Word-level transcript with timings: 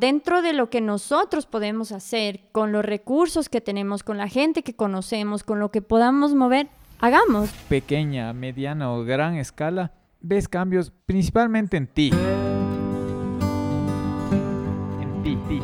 dentro 0.00 0.40
de 0.40 0.54
lo 0.54 0.70
que 0.70 0.80
nosotros 0.80 1.44
podemos 1.44 1.92
hacer, 1.92 2.40
con 2.52 2.72
los 2.72 2.84
recursos 2.84 3.50
que 3.50 3.60
tenemos, 3.60 4.02
con 4.02 4.16
la 4.16 4.28
gente 4.28 4.62
que 4.62 4.74
conocemos, 4.74 5.44
con 5.44 5.60
lo 5.60 5.70
que 5.70 5.82
podamos 5.82 6.34
mover, 6.34 6.68
hagamos. 7.00 7.50
Pequeña, 7.68 8.32
mediana 8.32 8.92
o 8.92 9.04
gran 9.04 9.34
escala, 9.34 9.92
ves 10.22 10.48
cambios 10.48 10.90
principalmente 11.04 11.76
en 11.76 11.86
ti. 11.86 12.10
En 15.00 15.22
ti. 15.22 15.60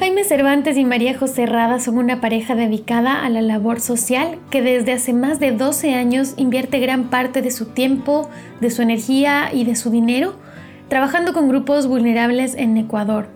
Jaime 0.00 0.24
Cervantes 0.24 0.76
y 0.76 0.84
María 0.84 1.16
José 1.16 1.46
Rada 1.46 1.78
son 1.78 1.98
una 1.98 2.20
pareja 2.20 2.56
dedicada 2.56 3.24
a 3.24 3.28
la 3.30 3.42
labor 3.42 3.80
social 3.80 4.40
que 4.50 4.60
desde 4.60 4.92
hace 4.92 5.12
más 5.12 5.38
de 5.38 5.52
12 5.52 5.94
años 5.94 6.34
invierte 6.36 6.80
gran 6.80 7.10
parte 7.10 7.42
de 7.42 7.52
su 7.52 7.66
tiempo, 7.66 8.28
de 8.60 8.70
su 8.70 8.82
energía 8.82 9.50
y 9.52 9.64
de 9.64 9.76
su 9.76 9.90
dinero 9.90 10.34
trabajando 10.88 11.32
con 11.32 11.48
grupos 11.48 11.86
vulnerables 11.86 12.54
en 12.54 12.76
Ecuador. 12.76 13.28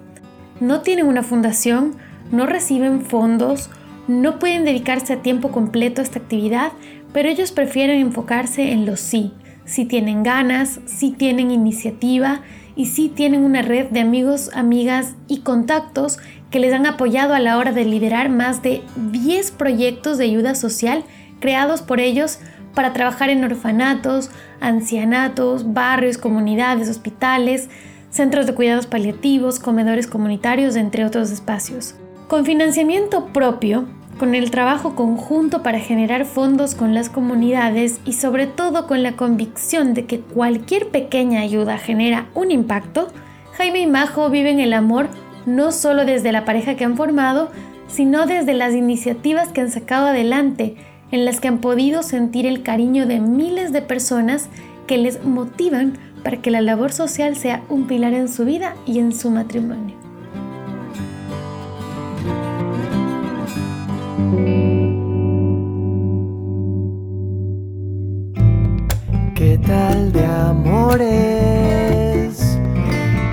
No 0.60 0.80
tienen 0.80 1.06
una 1.06 1.22
fundación, 1.22 1.96
no 2.30 2.46
reciben 2.46 3.02
fondos, 3.02 3.70
no 4.06 4.38
pueden 4.38 4.64
dedicarse 4.64 5.12
a 5.12 5.22
tiempo 5.22 5.50
completo 5.50 6.00
a 6.00 6.04
esta 6.04 6.18
actividad, 6.18 6.72
pero 7.12 7.28
ellos 7.28 7.52
prefieren 7.52 8.00
enfocarse 8.00 8.72
en 8.72 8.86
los 8.86 9.00
sí. 9.00 9.32
Si 9.64 9.84
tienen 9.84 10.22
ganas, 10.22 10.80
si 10.86 11.10
tienen 11.10 11.50
iniciativa 11.50 12.40
y 12.74 12.86
si 12.86 13.08
tienen 13.08 13.44
una 13.44 13.62
red 13.62 13.88
de 13.90 14.00
amigos, 14.00 14.50
amigas 14.54 15.14
y 15.26 15.40
contactos 15.40 16.18
que 16.50 16.60
les 16.60 16.72
han 16.72 16.86
apoyado 16.86 17.34
a 17.34 17.40
la 17.40 17.58
hora 17.58 17.72
de 17.72 17.84
liderar 17.84 18.30
más 18.30 18.62
de 18.62 18.82
10 19.10 19.50
proyectos 19.52 20.16
de 20.16 20.24
ayuda 20.24 20.54
social 20.54 21.04
creados 21.40 21.82
por 21.82 22.00
ellos 22.00 22.38
para 22.74 22.92
trabajar 22.92 23.30
en 23.30 23.44
orfanatos, 23.44 24.30
ancianatos, 24.60 25.72
barrios, 25.72 26.18
comunidades, 26.18 26.88
hospitales, 26.88 27.68
centros 28.10 28.46
de 28.46 28.54
cuidados 28.54 28.86
paliativos, 28.86 29.58
comedores 29.60 30.06
comunitarios, 30.06 30.76
entre 30.76 31.04
otros 31.04 31.30
espacios. 31.30 31.94
Con 32.28 32.44
financiamiento 32.44 33.26
propio, 33.26 33.86
con 34.18 34.34
el 34.34 34.50
trabajo 34.50 34.94
conjunto 34.94 35.62
para 35.62 35.78
generar 35.78 36.24
fondos 36.24 36.74
con 36.74 36.92
las 36.94 37.08
comunidades 37.08 38.00
y 38.04 38.14
sobre 38.14 38.46
todo 38.46 38.86
con 38.86 39.02
la 39.02 39.12
convicción 39.12 39.94
de 39.94 40.06
que 40.06 40.20
cualquier 40.20 40.88
pequeña 40.88 41.40
ayuda 41.40 41.78
genera 41.78 42.26
un 42.34 42.50
impacto, 42.50 43.08
Jaime 43.52 43.80
y 43.80 43.86
Majo 43.86 44.28
viven 44.28 44.60
el 44.60 44.72
amor 44.72 45.08
no 45.46 45.72
solo 45.72 46.04
desde 46.04 46.32
la 46.32 46.44
pareja 46.44 46.74
que 46.74 46.84
han 46.84 46.96
formado, 46.96 47.50
sino 47.86 48.26
desde 48.26 48.54
las 48.54 48.74
iniciativas 48.74 49.48
que 49.48 49.62
han 49.62 49.70
sacado 49.70 50.08
adelante 50.08 50.76
en 51.10 51.24
las 51.24 51.40
que 51.40 51.48
han 51.48 51.58
podido 51.58 52.02
sentir 52.02 52.44
el 52.46 52.62
cariño 52.62 53.06
de 53.06 53.18
miles 53.20 53.72
de 53.72 53.80
personas 53.82 54.48
que 54.86 54.98
les 54.98 55.24
motivan 55.24 55.94
para 56.22 56.36
que 56.38 56.50
la 56.50 56.60
labor 56.60 56.92
social 56.92 57.36
sea 57.36 57.62
un 57.68 57.86
pilar 57.86 58.12
en 58.14 58.28
su 58.28 58.44
vida 58.44 58.74
y 58.86 58.98
en 58.98 59.14
su 59.14 59.30
matrimonio. 59.30 59.96
¿Qué 69.34 69.58
tal 69.64 70.12
de 70.12 70.24
amores? 70.24 71.08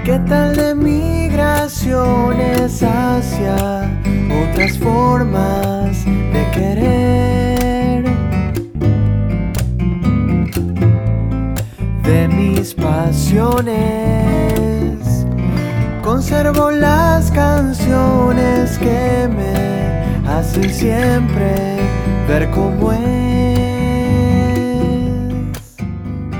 ¿Qué 0.03 0.19
tal 0.27 0.55
de 0.55 0.75
migraciones 0.75 2.83
hacia 2.83 3.89
otras 4.51 4.77
formas 4.77 6.05
de 6.05 6.45
querer? 6.53 7.44
Pasiones. 12.73 13.75
Conservo 16.01 16.71
las 16.71 17.29
canciones 17.31 18.77
que 18.77 19.27
me 19.27 20.03
hacen 20.27 20.73
siempre 20.73 21.77
ver 22.27 22.49
cómo 22.51 22.91
es. 22.91 22.99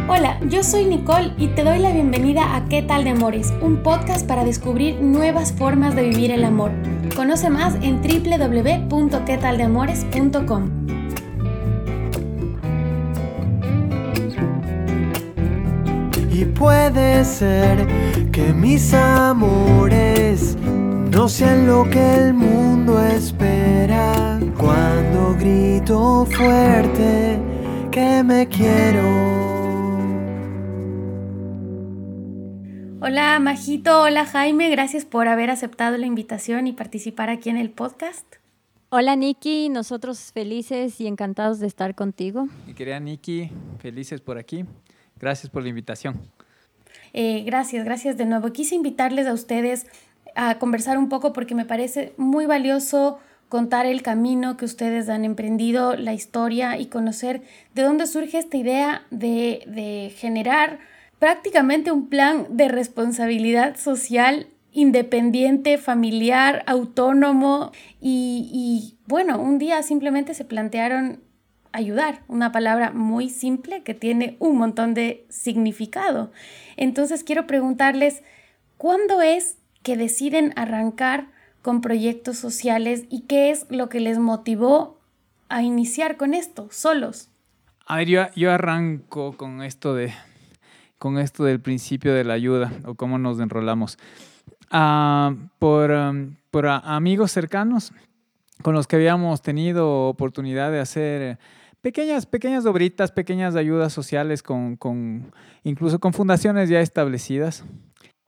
Hola, 0.07 0.39
yo 0.47 0.63
soy 0.63 0.85
Nicole 0.85 1.33
y 1.37 1.47
te 1.49 1.63
doy 1.63 1.77
la 1.79 1.91
bienvenida 1.91 2.55
a 2.55 2.65
¿Qué 2.65 2.81
tal 2.81 3.03
de 3.03 3.11
Amores? 3.11 3.53
Un 3.61 3.83
podcast 3.83 4.25
para 4.25 4.43
descubrir 4.45 5.01
nuevas 5.01 5.51
formas 5.51 5.93
de 5.95 6.09
vivir 6.09 6.31
el 6.31 6.45
amor. 6.45 6.71
Conoce 7.15 7.49
más 7.49 7.75
en 7.81 8.01
www.quetaldeamores.com. 8.01 10.94
puede 16.65 17.23
ser 17.23 17.85
que 18.31 18.51
mis 18.51 18.91
amores 18.91 20.57
no 21.11 21.29
sean 21.29 21.67
lo 21.67 21.87
que 21.91 22.15
el 22.15 22.33
mundo 22.33 22.99
espera 23.05 24.39
cuando 24.57 25.35
grito 25.35 26.25
fuerte 26.25 27.39
que 27.91 28.23
me 28.23 28.47
quiero. 28.47 29.03
Hola 32.99 33.37
Majito, 33.39 34.01
hola 34.01 34.25
Jaime, 34.25 34.71
gracias 34.71 35.05
por 35.05 35.27
haber 35.27 35.51
aceptado 35.51 35.99
la 35.99 36.07
invitación 36.07 36.65
y 36.65 36.73
participar 36.73 37.29
aquí 37.29 37.51
en 37.51 37.57
el 37.57 37.69
podcast. 37.69 38.25
Hola 38.89 39.15
Nikki, 39.15 39.69
nosotros 39.69 40.31
felices 40.31 40.99
y 40.99 41.05
encantados 41.05 41.59
de 41.59 41.67
estar 41.67 41.93
contigo. 41.93 42.47
Mi 42.65 42.73
querida 42.73 42.99
Nikki, 42.99 43.51
felices 43.77 44.19
por 44.19 44.39
aquí. 44.39 44.65
Gracias 45.19 45.51
por 45.51 45.61
la 45.61 45.69
invitación. 45.69 46.34
Eh, 47.17 47.43
gracias, 47.45 47.85
gracias 47.85 48.17
de 48.17 48.25
nuevo. 48.25 48.51
Quise 48.51 48.75
invitarles 48.75 49.25
a 49.25 49.31
ustedes 49.31 49.87
a 50.35 50.59
conversar 50.59 50.97
un 50.97 51.07
poco 51.07 51.31
porque 51.31 51.55
me 51.55 51.63
parece 51.63 52.13
muy 52.17 52.45
valioso 52.45 53.19
contar 53.47 53.85
el 53.85 54.01
camino 54.01 54.57
que 54.57 54.65
ustedes 54.65 55.07
han 55.07 55.23
emprendido, 55.23 55.95
la 55.95 56.13
historia 56.13 56.77
y 56.77 56.87
conocer 56.87 57.41
de 57.73 57.83
dónde 57.83 58.05
surge 58.05 58.37
esta 58.37 58.57
idea 58.57 59.03
de, 59.11 59.63
de 59.65 60.11
generar 60.13 60.79
prácticamente 61.17 61.89
un 61.93 62.09
plan 62.09 62.47
de 62.49 62.67
responsabilidad 62.67 63.77
social 63.77 64.47
independiente, 64.73 65.77
familiar, 65.77 66.63
autónomo 66.67 67.71
y, 68.01 68.49
y, 68.51 68.97
bueno, 69.07 69.39
un 69.39 69.57
día 69.57 69.83
simplemente 69.83 70.33
se 70.33 70.43
plantearon 70.43 71.21
ayudar, 71.75 72.23
una 72.27 72.51
palabra 72.51 72.91
muy 72.91 73.29
simple 73.29 73.83
que 73.83 73.93
tiene 73.93 74.37
un 74.39 74.57
montón 74.57 74.93
de 74.93 75.25
significado. 75.29 76.31
Entonces 76.77 77.23
quiero 77.23 77.47
preguntarles, 77.47 78.23
¿cuándo 78.77 79.21
es 79.21 79.57
que 79.83 79.97
deciden 79.97 80.53
arrancar 80.55 81.27
con 81.61 81.81
proyectos 81.81 82.37
sociales 82.37 83.03
y 83.09 83.21
qué 83.21 83.51
es 83.51 83.65
lo 83.69 83.89
que 83.89 83.99
les 83.99 84.19
motivó 84.19 84.99
a 85.49 85.63
iniciar 85.63 86.17
con 86.17 86.33
esto, 86.33 86.67
solos? 86.71 87.29
A 87.85 87.97
ver, 87.97 88.31
yo, 88.35 88.51
arranco 88.51 89.35
con 89.37 89.61
esto, 89.61 89.93
de, 89.93 90.13
con 90.97 91.19
esto 91.19 91.43
del 91.43 91.59
principio 91.59 92.13
de 92.13 92.23
la 92.23 92.33
ayuda 92.33 92.71
o 92.85 92.95
cómo 92.95 93.19
nos 93.19 93.39
enrolamos. 93.39 93.97
Ah, 94.71 95.35
por, 95.59 95.91
um, 95.91 96.35
por 96.51 96.67
amigos 96.67 97.31
cercanos 97.31 97.93
con 98.61 98.73
los 98.73 98.87
que 98.87 98.95
habíamos 98.95 99.41
tenido 99.41 100.07
oportunidad 100.07 100.71
de 100.71 100.79
hacer 100.79 101.37
pequeñas, 101.85 102.25
pequeñas 102.25 102.65
obritas, 102.65 103.11
pequeñas 103.11 103.55
ayudas 103.55 103.93
sociales 103.93 104.41
con, 104.41 104.75
con, 104.75 105.31
incluso 105.63 105.99
con 105.99 106.13
fundaciones 106.13 106.67
ya 106.67 106.81
establecidas. 106.81 107.63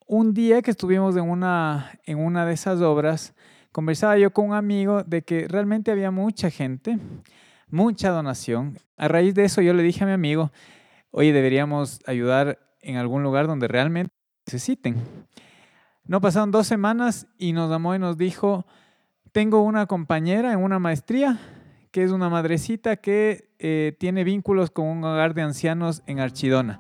Un 0.06 0.36
día 0.36 0.62
que 0.62 0.70
estuvimos 0.70 1.18
en 1.18 1.28
una, 1.28 2.00
en 2.06 2.20
una 2.20 2.46
de 2.46 2.54
esas 2.54 2.82
obras, 2.82 3.34
conversaba 3.72 4.16
yo 4.20 4.32
con 4.32 4.50
un 4.50 4.54
amigo 4.54 5.02
de 5.02 5.24
que 5.24 5.48
realmente 5.48 5.90
había 5.90 6.12
mucha 6.12 6.52
gente, 6.52 7.00
mucha 7.68 8.12
donación. 8.12 8.78
A 8.96 9.08
raíz 9.08 9.34
de 9.34 9.46
eso 9.46 9.64
yo 9.64 9.74
le 9.74 9.82
dije 9.82 10.04
a 10.04 10.08
mi 10.08 10.14
amigo, 10.14 10.52
oye, 11.10 11.34
deberíamos 11.34 12.00
ayudar 12.06 12.60
en 12.80 12.98
algún 12.98 13.24
lugar 13.24 13.48
donde 13.48 13.68
realmente 13.68 14.14
necesiten. 14.46 14.98
No 16.06 16.22
pasaron 16.22 16.52
dos 16.52 16.68
semanas 16.68 17.26
y 17.40 17.54
nos 17.54 17.72
llamó 17.72 17.96
y 17.96 18.00
nos 18.00 18.20
dijo, 18.20 18.68
tengo 19.32 19.64
una 19.64 19.88
compañera 19.88 20.54
en 20.54 20.60
una 20.60 20.78
maestría 20.78 21.40
que 21.92 22.04
es 22.04 22.12
una 22.12 22.30
madrecita 22.30 22.98
que 22.98 23.47
eh, 23.60 23.96
tiene 23.98 24.24
vínculos 24.24 24.72
con 24.72 24.88
un 24.88 25.04
hogar 25.04 25.34
de 25.34 25.42
ancianos 25.42 26.04
en 26.06 26.20
Archidona. 26.20 26.80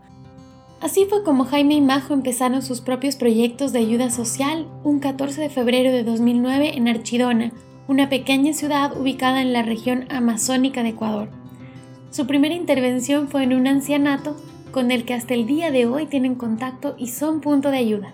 Así 0.79 1.07
fue 1.09 1.23
como 1.23 1.45
Jaime 1.45 1.73
y 1.73 1.81
Majo 1.81 2.13
empezaron 2.13 2.61
sus 2.61 2.81
propios 2.81 3.15
proyectos 3.15 3.73
de 3.73 3.79
ayuda 3.79 4.11
social 4.11 4.67
un 4.83 4.99
14 4.99 5.41
de 5.41 5.49
febrero 5.49 5.91
de 5.91 6.03
2009 6.03 6.77
en 6.77 6.87
Archidona, 6.87 7.51
una 7.87 8.09
pequeña 8.09 8.53
ciudad 8.53 8.95
ubicada 8.95 9.41
en 9.41 9.53
la 9.53 9.63
región 9.63 10.05
amazónica 10.09 10.83
de 10.83 10.89
Ecuador. 10.89 11.29
Su 12.11 12.27
primera 12.27 12.53
intervención 12.53 13.27
fue 13.27 13.43
en 13.43 13.53
un 13.53 13.65
ancianato 13.65 14.37
con 14.71 14.91
el 14.91 15.03
que 15.03 15.15
hasta 15.15 15.33
el 15.33 15.47
día 15.47 15.71
de 15.71 15.87
hoy 15.87 16.05
tienen 16.05 16.35
contacto 16.35 16.95
y 16.97 17.07
son 17.07 17.41
punto 17.41 17.71
de 17.71 17.77
ayuda. 17.77 18.13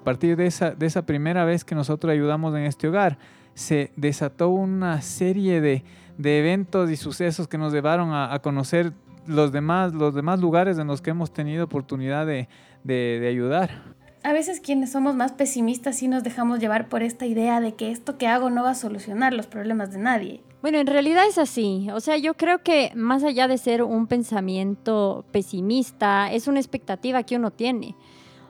A 0.00 0.04
partir 0.04 0.36
de 0.36 0.46
esa, 0.46 0.72
de 0.72 0.86
esa 0.86 1.06
primera 1.06 1.44
vez 1.44 1.64
que 1.64 1.76
nosotros 1.76 2.12
ayudamos 2.12 2.52
en 2.56 2.62
este 2.62 2.88
hogar, 2.88 3.18
se 3.54 3.92
desató 3.96 4.48
una 4.48 5.00
serie 5.02 5.60
de, 5.60 5.84
de 6.22 6.38
eventos 6.38 6.90
y 6.90 6.96
sucesos 6.96 7.48
que 7.48 7.58
nos 7.58 7.72
llevaron 7.72 8.12
a, 8.12 8.38
conocer 8.38 8.92
los 9.26 9.52
demás, 9.52 9.92
los 9.92 10.14
demás 10.14 10.40
lugares 10.40 10.78
en 10.78 10.86
los 10.86 11.02
que 11.02 11.10
hemos 11.10 11.32
tenido 11.32 11.64
oportunidad 11.64 12.26
de, 12.26 12.48
de, 12.84 13.26
ayudar. 13.28 13.82
a 14.22 14.32
veces 14.32 14.60
quienes 14.60 14.92
somos 14.92 15.14
más 15.14 15.32
pesimistas 15.32 15.96
sí 15.96 16.08
nos 16.08 16.22
dejamos 16.22 16.60
llevar 16.60 16.88
por 16.88 17.02
esta 17.02 17.26
idea 17.26 17.60
de 17.60 17.74
que 17.74 17.90
esto 17.90 18.18
que 18.18 18.28
hago 18.28 18.50
no 18.50 18.62
va 18.62 18.70
a 18.70 18.74
solucionar 18.74 19.34
los 19.34 19.46
problemas 19.46 19.92
de 19.92 19.98
nadie. 19.98 20.40
Bueno, 20.62 20.78
en 20.78 20.86
realidad 20.86 21.26
es 21.26 21.38
así. 21.38 21.88
O 21.92 21.98
sea, 21.98 22.16
yo 22.16 22.34
creo 22.34 22.62
que 22.62 22.92
más 22.94 23.24
allá 23.24 23.48
de 23.48 23.58
ser 23.58 23.82
un 23.82 24.06
pensamiento 24.06 25.24
pesimista, 25.32 26.32
es 26.32 26.46
una 26.46 26.60
expectativa 26.60 27.24
que 27.24 27.34
uno 27.34 27.50
tiene. 27.50 27.96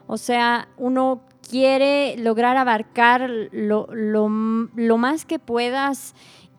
O 0.05 0.17
sea, 0.17 0.67
uno 0.77 1.21
quiere 1.49 2.15
lograr 2.17 2.55
abarcar 2.55 3.27
lo, 3.51 3.87
lo, 3.91 4.29
lo 4.29 4.97
más 4.97 5.25
que 5.25 5.39
puedas 5.39 6.13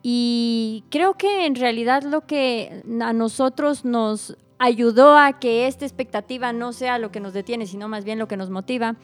y 0.07 0.83
creo 0.91 1.15
que 1.15 1.47
en 1.47 1.55
realidad 1.55 2.03
lo 2.03 2.27
que 2.27 2.83
a 3.01 3.11
nosotros 3.11 3.85
nos 3.85 4.37
ayudó 4.59 5.17
a 5.17 5.39
que 5.39 5.65
esta 5.65 5.83
expectativa 5.83 6.53
no 6.53 6.73
sea 6.73 6.99
lo 6.99 7.11
que 7.11 7.19
nos 7.19 7.33
detiene, 7.33 7.65
sino 7.65 7.87
más 7.87 8.05
bien 8.05 8.19
lo 8.19 8.27
que 8.27 8.37
nos 8.37 8.51
motiva, 8.51 8.97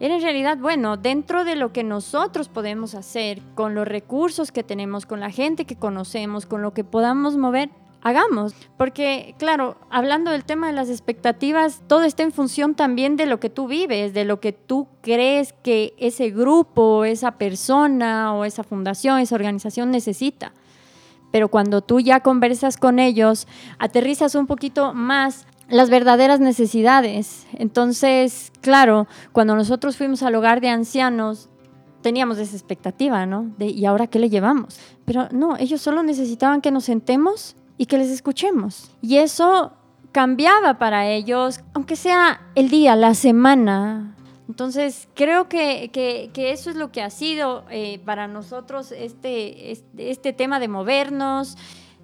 era 0.00 0.16
en 0.16 0.20
realidad, 0.20 0.58
bueno, 0.58 0.96
dentro 0.96 1.44
de 1.44 1.54
lo 1.54 1.72
que 1.72 1.84
nosotros 1.84 2.48
podemos 2.48 2.96
hacer, 2.96 3.40
con 3.54 3.76
los 3.76 3.86
recursos 3.86 4.50
que 4.50 4.64
tenemos, 4.64 5.06
con 5.06 5.20
la 5.20 5.30
gente 5.30 5.64
que 5.64 5.76
conocemos, 5.76 6.44
con 6.44 6.60
lo 6.60 6.74
que 6.74 6.82
podamos 6.82 7.36
mover, 7.36 7.70
hagamos. 8.02 8.54
Porque, 8.76 9.34
claro, 9.38 9.76
hablando 9.90 10.30
del 10.30 10.44
tema 10.44 10.66
de 10.66 10.72
las 10.72 10.88
expectativas, 10.88 11.82
todo 11.86 12.04
está 12.04 12.22
en 12.22 12.32
función 12.32 12.74
también 12.74 13.16
de 13.16 13.26
lo 13.26 13.40
que 13.40 13.50
tú 13.50 13.66
vives, 13.66 14.12
de 14.14 14.24
lo 14.24 14.40
que 14.40 14.52
tú 14.52 14.88
crees 15.00 15.54
que 15.62 15.94
ese 15.98 16.30
grupo, 16.30 17.04
esa 17.04 17.32
persona 17.32 18.34
o 18.34 18.44
esa 18.44 18.64
fundación, 18.64 19.18
esa 19.20 19.34
organización 19.34 19.90
necesita 19.90 20.52
pero 21.32 21.48
cuando 21.48 21.80
tú 21.80 21.98
ya 21.98 22.20
conversas 22.20 22.76
con 22.76 22.98
ellos, 23.00 23.48
aterrizas 23.78 24.36
un 24.36 24.46
poquito 24.46 24.94
más 24.94 25.46
las 25.68 25.90
verdaderas 25.90 26.38
necesidades. 26.38 27.46
Entonces, 27.54 28.52
claro, 28.60 29.08
cuando 29.32 29.56
nosotros 29.56 29.96
fuimos 29.96 30.22
al 30.22 30.34
hogar 30.34 30.60
de 30.60 30.68
ancianos, 30.68 31.48
teníamos 32.02 32.38
esa 32.38 32.54
expectativa, 32.54 33.24
¿no? 33.26 33.50
De, 33.56 33.66
¿y 33.66 33.86
ahora 33.86 34.06
qué 34.06 34.18
le 34.18 34.28
llevamos? 34.28 34.78
Pero 35.06 35.28
no, 35.32 35.56
ellos 35.56 35.80
solo 35.80 36.02
necesitaban 36.02 36.60
que 36.60 36.70
nos 36.70 36.84
sentemos 36.84 37.56
y 37.78 37.86
que 37.86 37.98
les 37.98 38.10
escuchemos. 38.10 38.90
Y 39.00 39.18
eso 39.18 39.72
cambiaba 40.12 40.78
para 40.78 41.08
ellos, 41.08 41.60
aunque 41.74 41.96
sea 41.96 42.40
el 42.54 42.68
día, 42.68 42.96
la 42.96 43.14
semana, 43.14 44.12
entonces, 44.52 45.08
creo 45.14 45.48
que, 45.48 45.90
eso 46.36 46.68
es 46.68 46.76
lo 46.76 46.92
que 46.92 47.00
ha 47.00 47.08
sido 47.08 47.64
eh, 47.70 48.00
para 48.04 48.28
nosotros 48.28 48.92
este, 48.92 49.72
este, 49.72 50.10
este, 50.10 50.34
tema 50.34 50.60
de 50.60 50.68
movernos, 50.68 51.56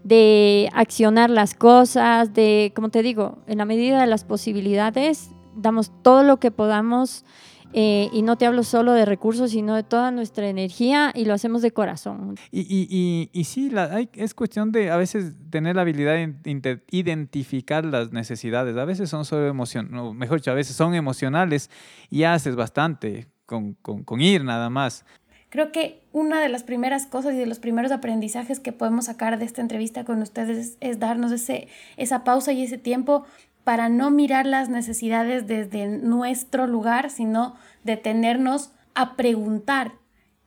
de 0.02 0.70
accionar 0.72 1.28
las 1.28 1.52
cosas, 1.52 2.32
de, 2.32 2.72
como 2.74 2.88
te 2.88 3.02
digo, 3.02 3.36
en 3.48 3.58
la 3.58 3.66
medida 3.66 4.00
de 4.00 4.06
las 4.06 4.24
posibilidades, 4.24 5.28
damos 5.56 5.90
todo 6.02 6.22
lo 6.22 6.38
que 6.38 6.50
podamos 6.50 7.26
eh, 7.72 8.08
y 8.12 8.22
no 8.22 8.36
te 8.36 8.46
hablo 8.46 8.62
solo 8.62 8.92
de 8.92 9.04
recursos, 9.04 9.50
sino 9.50 9.74
de 9.74 9.82
toda 9.82 10.10
nuestra 10.10 10.48
energía 10.48 11.12
y 11.14 11.24
lo 11.24 11.34
hacemos 11.34 11.62
de 11.62 11.70
corazón. 11.70 12.36
Y, 12.50 12.60
y, 12.60 13.30
y, 13.32 13.44
sí, 13.44 13.70
la, 13.70 13.84
hay, 13.84 14.08
es 14.14 14.34
cuestión 14.34 14.72
de 14.72 14.90
a 14.90 14.96
veces 14.96 15.34
tener 15.50 15.76
la 15.76 15.82
habilidad 15.82 16.14
de 16.14 16.82
identificar 16.90 17.84
las 17.84 18.12
necesidades. 18.12 18.76
A 18.76 18.84
veces 18.84 19.10
son 19.10 19.24
solo 19.24 19.46
emocionales, 19.46 20.14
mejor 20.14 20.38
dicho, 20.38 20.50
a 20.50 20.54
veces 20.54 20.76
son 20.76 20.94
emocionales 20.94 21.70
y 22.10 22.24
haces 22.24 22.56
bastante 22.56 23.28
con, 23.44 23.74
con, 23.74 24.02
con 24.02 24.20
ir 24.20 24.44
nada 24.44 24.70
más. 24.70 25.04
Creo 25.50 25.72
que 25.72 26.02
una 26.12 26.42
de 26.42 26.50
las 26.50 26.62
primeras 26.62 27.06
cosas 27.06 27.32
y 27.32 27.38
de 27.38 27.46
los 27.46 27.58
primeros 27.58 27.90
aprendizajes 27.90 28.60
que 28.60 28.72
podemos 28.72 29.06
sacar 29.06 29.38
de 29.38 29.46
esta 29.46 29.62
entrevista 29.62 30.04
con 30.04 30.20
ustedes 30.20 30.76
es, 30.80 30.98
darnos 30.98 31.32
ese, 31.32 31.68
esa 31.96 32.22
pausa 32.22 32.52
y 32.52 32.62
ese 32.62 32.76
tiempo 32.76 33.24
para 33.68 33.90
no 33.90 34.10
mirar 34.10 34.46
las 34.46 34.70
necesidades 34.70 35.46
desde 35.46 35.88
nuestro 35.88 36.66
lugar, 36.66 37.10
sino 37.10 37.54
detenernos 37.84 38.70
a 38.94 39.14
preguntar 39.14 39.92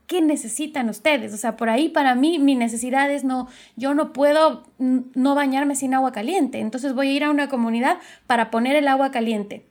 qué 0.07 0.21
necesitan 0.21 0.89
ustedes. 0.89 1.31
O 1.31 1.38
sea, 1.38 1.56
por 1.56 1.69
ahí 1.69 1.89
para 1.89 2.15
mí 2.15 2.39
mi 2.39 2.56
necesidad 2.56 3.12
es 3.12 3.23
no, 3.23 3.47
yo 3.75 3.94
no 3.94 4.12
puedo 4.12 4.63
no 4.79 5.35
bañarme 5.35 5.75
sin 5.75 5.94
agua 5.94 6.12
caliente, 6.12 6.62
entonces 6.62 6.95
voy 6.95 7.09
a 7.09 7.12
ir 7.12 7.23
a 7.23 7.29
una 7.29 7.47
comunidad 7.47 8.00
para 8.25 8.50
poner 8.50 8.75
el 8.75 8.88
agua 8.88 9.12
caliente. 9.12 9.67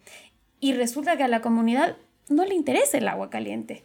Y 0.60 0.74
resulta 0.74 1.16
que 1.16 1.24
a 1.24 1.28
la 1.28 1.40
comunidad 1.40 1.96
no 2.28 2.44
le 2.44 2.54
interesa 2.54 2.98
el 2.98 3.08
agua 3.08 3.30
caliente. 3.30 3.84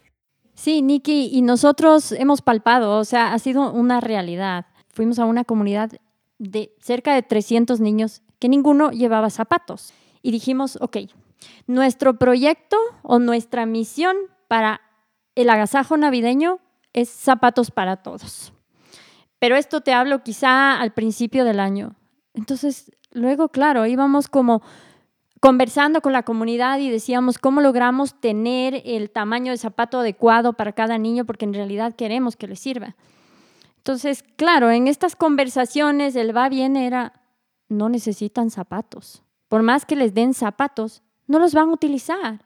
Sí, 0.54 0.80
Nikki, 0.80 1.28
y 1.32 1.42
nosotros 1.42 2.12
hemos 2.12 2.40
palpado, 2.40 3.00
o 3.00 3.04
sea, 3.04 3.32
ha 3.32 3.38
sido 3.40 3.72
una 3.72 4.00
realidad. 4.00 4.66
Fuimos 4.90 5.18
a 5.18 5.24
una 5.24 5.42
comunidad 5.42 5.90
de 6.38 6.70
cerca 6.80 7.16
de 7.16 7.22
300 7.24 7.80
niños 7.80 8.22
que 8.38 8.48
ninguno 8.48 8.90
llevaba 8.90 9.30
zapatos. 9.30 9.92
Y 10.22 10.30
dijimos, 10.30 10.78
ok, 10.80 10.98
nuestro 11.66 12.18
proyecto 12.18 12.76
o 13.02 13.18
nuestra 13.18 13.66
misión 13.66 14.16
para 14.48 14.80
el 15.34 15.50
agasajo 15.50 15.96
navideño 15.96 16.60
es 16.92 17.10
zapatos 17.10 17.70
para 17.70 17.96
todos. 17.96 18.52
Pero 19.38 19.56
esto 19.56 19.82
te 19.82 19.92
hablo 19.92 20.22
quizá 20.22 20.80
al 20.80 20.92
principio 20.92 21.44
del 21.44 21.60
año. 21.60 21.94
Entonces, 22.34 22.90
luego, 23.12 23.48
claro, 23.48 23.86
íbamos 23.86 24.28
como 24.28 24.62
conversando 25.40 26.00
con 26.00 26.12
la 26.12 26.22
comunidad 26.22 26.78
y 26.78 26.90
decíamos 26.90 27.38
cómo 27.38 27.60
logramos 27.60 28.18
tener 28.20 28.82
el 28.84 29.10
tamaño 29.10 29.52
de 29.52 29.58
zapato 29.58 30.00
adecuado 30.00 30.54
para 30.54 30.72
cada 30.72 30.98
niño, 30.98 31.24
porque 31.24 31.44
en 31.44 31.54
realidad 31.54 31.94
queremos 31.94 32.36
que 32.36 32.48
les 32.48 32.58
sirva. 32.58 32.96
Entonces, 33.76 34.24
claro, 34.36 34.70
en 34.70 34.88
estas 34.88 35.14
conversaciones 35.14 36.16
el 36.16 36.36
va 36.36 36.48
bien 36.48 36.76
era, 36.76 37.12
no 37.68 37.88
necesitan 37.88 38.50
zapatos. 38.50 39.22
Por 39.48 39.62
más 39.62 39.84
que 39.84 39.96
les 39.96 40.14
den 40.14 40.34
zapatos, 40.34 41.02
no 41.26 41.38
los 41.38 41.54
van 41.54 41.68
a 41.68 41.72
utilizar. 41.72 42.44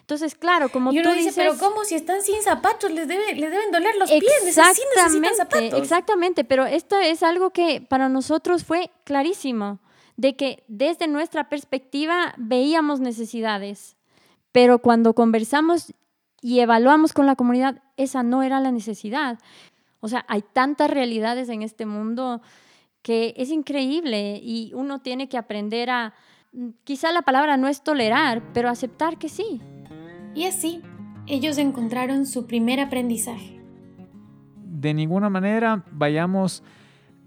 Entonces, 0.00 0.34
claro, 0.34 0.68
como 0.68 0.90
tú 0.90 1.10
dices... 1.12 1.34
pero 1.36 1.56
¿cómo? 1.58 1.84
Si 1.84 1.94
están 1.94 2.22
sin 2.22 2.42
zapatos, 2.42 2.90
les, 2.90 3.06
debe, 3.06 3.34
les 3.34 3.50
deben 3.50 3.70
doler 3.70 3.94
los 3.96 4.10
pies. 4.10 4.24
Exactamente, 4.46 5.34
zapatos. 5.36 5.80
exactamente. 5.80 6.44
Pero 6.44 6.66
esto 6.66 6.98
es 6.98 7.22
algo 7.22 7.50
que 7.50 7.80
para 7.80 8.08
nosotros 8.08 8.64
fue 8.64 8.90
clarísimo, 9.04 9.78
de 10.16 10.36
que 10.36 10.64
desde 10.68 11.06
nuestra 11.06 11.48
perspectiva 11.48 12.34
veíamos 12.36 13.00
necesidades, 13.00 13.96
pero 14.50 14.80
cuando 14.80 15.14
conversamos 15.14 15.94
y 16.42 16.60
evaluamos 16.60 17.12
con 17.12 17.26
la 17.26 17.36
comunidad, 17.36 17.80
esa 17.96 18.22
no 18.22 18.42
era 18.42 18.60
la 18.60 18.72
necesidad. 18.72 19.38
O 20.00 20.08
sea, 20.08 20.24
hay 20.28 20.42
tantas 20.42 20.90
realidades 20.90 21.48
en 21.48 21.62
este 21.62 21.86
mundo 21.86 22.42
que 23.02 23.34
es 23.36 23.50
increíble 23.50 24.40
y 24.42 24.72
uno 24.74 25.00
tiene 25.00 25.28
que 25.28 25.36
aprender 25.36 25.90
a, 25.90 26.14
mm, 26.52 26.68
quizá 26.84 27.12
la 27.12 27.22
palabra 27.22 27.56
no 27.56 27.68
es 27.68 27.82
tolerar, 27.82 28.42
pero 28.54 28.68
aceptar 28.68 29.18
que 29.18 29.28
sí. 29.28 29.60
Y 30.34 30.44
así, 30.44 30.82
ellos 31.26 31.58
encontraron 31.58 32.26
su 32.26 32.46
primer 32.46 32.80
aprendizaje. 32.80 33.60
De 34.64 34.94
ninguna 34.94 35.28
manera 35.28 35.84
vayamos 35.92 36.62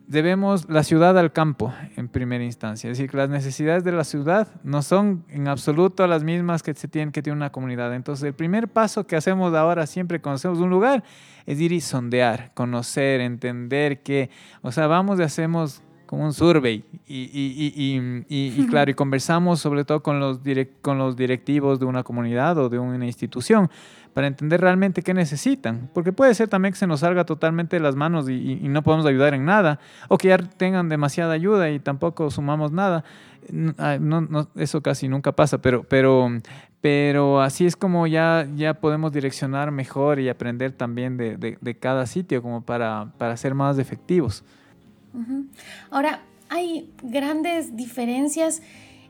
debemos 0.07 0.69
la 0.69 0.83
ciudad 0.83 1.17
al 1.17 1.31
campo 1.31 1.73
en 1.95 2.07
primera 2.07 2.43
instancia. 2.43 2.89
Es 2.89 2.97
decir, 2.97 3.09
que 3.09 3.17
las 3.17 3.29
necesidades 3.29 3.83
de 3.83 3.91
la 3.91 4.03
ciudad 4.03 4.47
no 4.63 4.81
son 4.81 5.25
en 5.29 5.47
absoluto 5.47 6.05
las 6.07 6.23
mismas 6.23 6.63
que 6.63 6.73
se 6.73 6.87
tienen 6.87 7.11
que 7.11 7.21
tiene 7.21 7.37
una 7.37 7.51
comunidad. 7.51 7.93
Entonces, 7.93 8.23
el 8.25 8.33
primer 8.33 8.67
paso 8.67 9.07
que 9.07 9.15
hacemos 9.15 9.53
ahora 9.53 9.87
siempre 9.87 10.21
conocemos 10.21 10.59
un 10.59 10.69
lugar 10.69 11.03
es 11.45 11.59
ir 11.59 11.71
y 11.71 11.81
sondear, 11.81 12.51
conocer, 12.53 13.21
entender 13.21 14.01
que, 14.01 14.29
o 14.61 14.71
sea, 14.71 14.87
vamos 14.87 15.19
y 15.19 15.23
hacemos 15.23 15.81
como 16.15 16.27
un 16.27 16.33
survey 16.33 16.81
y, 17.05 17.29
y, 17.33 18.25
y, 18.29 18.61
y 18.61 18.67
claro, 18.67 18.89
y 18.89 18.93
conversamos 18.93 19.59
sobre 19.59 19.83
todo 19.83 20.01
con 20.01 20.21
los, 20.21 20.39
con 20.81 20.97
los 20.97 21.17
directivos 21.17 21.77
de 21.77 21.85
una 21.85 22.03
comunidad 22.03 22.57
o 22.57 22.69
de 22.69 22.79
una 22.79 23.05
institución 23.05 23.69
para 24.13 24.27
entender 24.27 24.61
realmente 24.61 25.01
qué 25.01 25.13
necesitan. 25.13 25.89
Porque 25.93 26.13
puede 26.13 26.33
ser 26.33 26.47
también 26.47 26.71
que 26.71 26.79
se 26.79 26.87
nos 26.87 27.01
salga 27.01 27.25
totalmente 27.25 27.75
de 27.75 27.81
las 27.81 27.97
manos 27.97 28.29
y, 28.29 28.55
no 28.69 28.81
podemos 28.81 29.05
ayudar 29.05 29.33
en 29.33 29.43
nada, 29.43 29.81
o 30.07 30.17
que 30.17 30.29
ya 30.29 30.37
tengan 30.37 30.87
demasiada 30.87 31.33
ayuda 31.33 31.69
y 31.69 31.79
tampoco 31.79 32.31
sumamos 32.31 32.71
nada. 32.71 33.03
No, 33.51 34.47
eso 34.55 34.81
casi 34.81 35.09
nunca 35.09 35.33
pasa, 35.33 35.57
pero, 35.57 35.83
pero, 35.83 36.31
pero 36.79 37.41
así 37.41 37.65
es 37.65 37.75
como 37.75 38.07
ya, 38.07 38.47
ya 38.55 38.75
podemos 38.75 39.11
direccionar 39.11 39.69
mejor 39.69 40.21
y 40.21 40.29
aprender 40.29 40.71
también 40.71 41.17
de, 41.17 41.35
de, 41.59 41.77
cada 41.77 42.05
sitio 42.05 42.41
como 42.41 42.61
para, 42.61 43.11
para 43.17 43.35
ser 43.35 43.53
más 43.53 43.77
efectivos. 43.79 44.45
Ahora, 45.89 46.21
hay 46.49 46.89
grandes 47.03 47.75
diferencias 47.75 48.61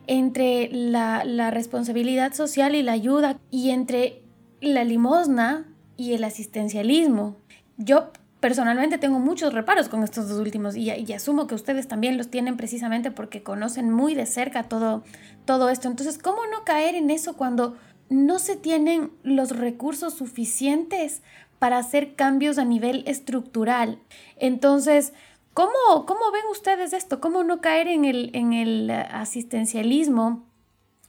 entre 0.06 0.68
la, 0.72 1.50
responsabilidad 1.50 2.32
social 2.34 2.74
y 2.74 2.82
la 2.82 2.92
ayuda 2.92 3.38
y 3.50 3.70
entre 3.70 4.22
la 4.60 4.84
limosna 4.84 5.66
y 5.96 6.14
el 6.14 6.24
asistencialismo. 6.24 7.36
Yo 7.76 8.10
personalmente 8.40 8.98
tengo 8.98 9.18
muchos 9.18 9.52
reparos 9.52 9.88
con 9.88 10.02
estos 10.02 10.28
dos 10.28 10.38
últimos 10.38 10.76
y, 10.76 10.90
asumo 11.12 11.46
que 11.46 11.54
ustedes 11.54 11.88
también 11.88 12.16
los 12.16 12.30
tienen 12.30 12.56
precisamente 12.56 13.10
porque 13.10 13.42
conocen 13.42 13.90
muy 13.90 14.14
de 14.14 14.26
cerca 14.26 14.64
todo, 14.64 15.02
todo 15.44 15.68
esto. 15.68 15.88
Entonces, 15.88 16.18
¿cómo 16.18 16.38
no 16.46 16.64
caer 16.64 16.94
en 16.94 17.10
eso 17.10 17.36
cuando 17.36 17.76
no 18.08 18.38
se 18.38 18.56
tienen 18.56 19.10
los 19.22 19.56
recursos 19.56 20.14
suficientes 20.14 21.22
para 21.58 21.78
hacer 21.78 22.14
cambios 22.14 22.58
a 22.58 22.64
nivel 22.64 23.02
estructural? 23.06 23.98
Entonces, 24.38 25.12
¿cómo, 25.56 26.04
cómo 26.04 26.30
ven 26.30 26.44
ustedes 26.52 26.92
esto? 26.92 27.18
¿Cómo 27.18 27.42
no 27.42 27.62
caer 27.62 27.88
en 27.88 28.04
el, 28.04 28.30
en 28.34 28.52
el 28.52 28.90
asistencialismo? 28.90 30.46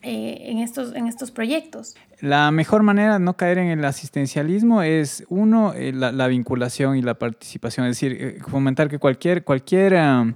eh, 0.02 0.52
en, 0.52 0.60
estos, 0.60 0.96
en 0.96 1.08
estos 1.08 1.32
proyectos? 1.32 1.96
La 2.22 2.52
mejor 2.52 2.84
manera 2.84 3.14
de 3.14 3.20
no 3.20 3.36
caer 3.36 3.58
en 3.58 3.68
el 3.68 3.84
asistencialismo 3.84 4.82
es, 4.82 5.26
uno, 5.30 5.74
eh, 5.74 5.92
la, 5.92 6.28
vinculación 6.28 6.98
y 6.98 7.02
la 7.02 7.16
participación, 7.16 7.88
es 7.88 7.96
decir, 7.96 8.18
eh, 8.20 8.40
fomentar 8.48 8.90
que 8.90 9.00
cualquier, 9.00 9.44
cualquier, 9.44 10.36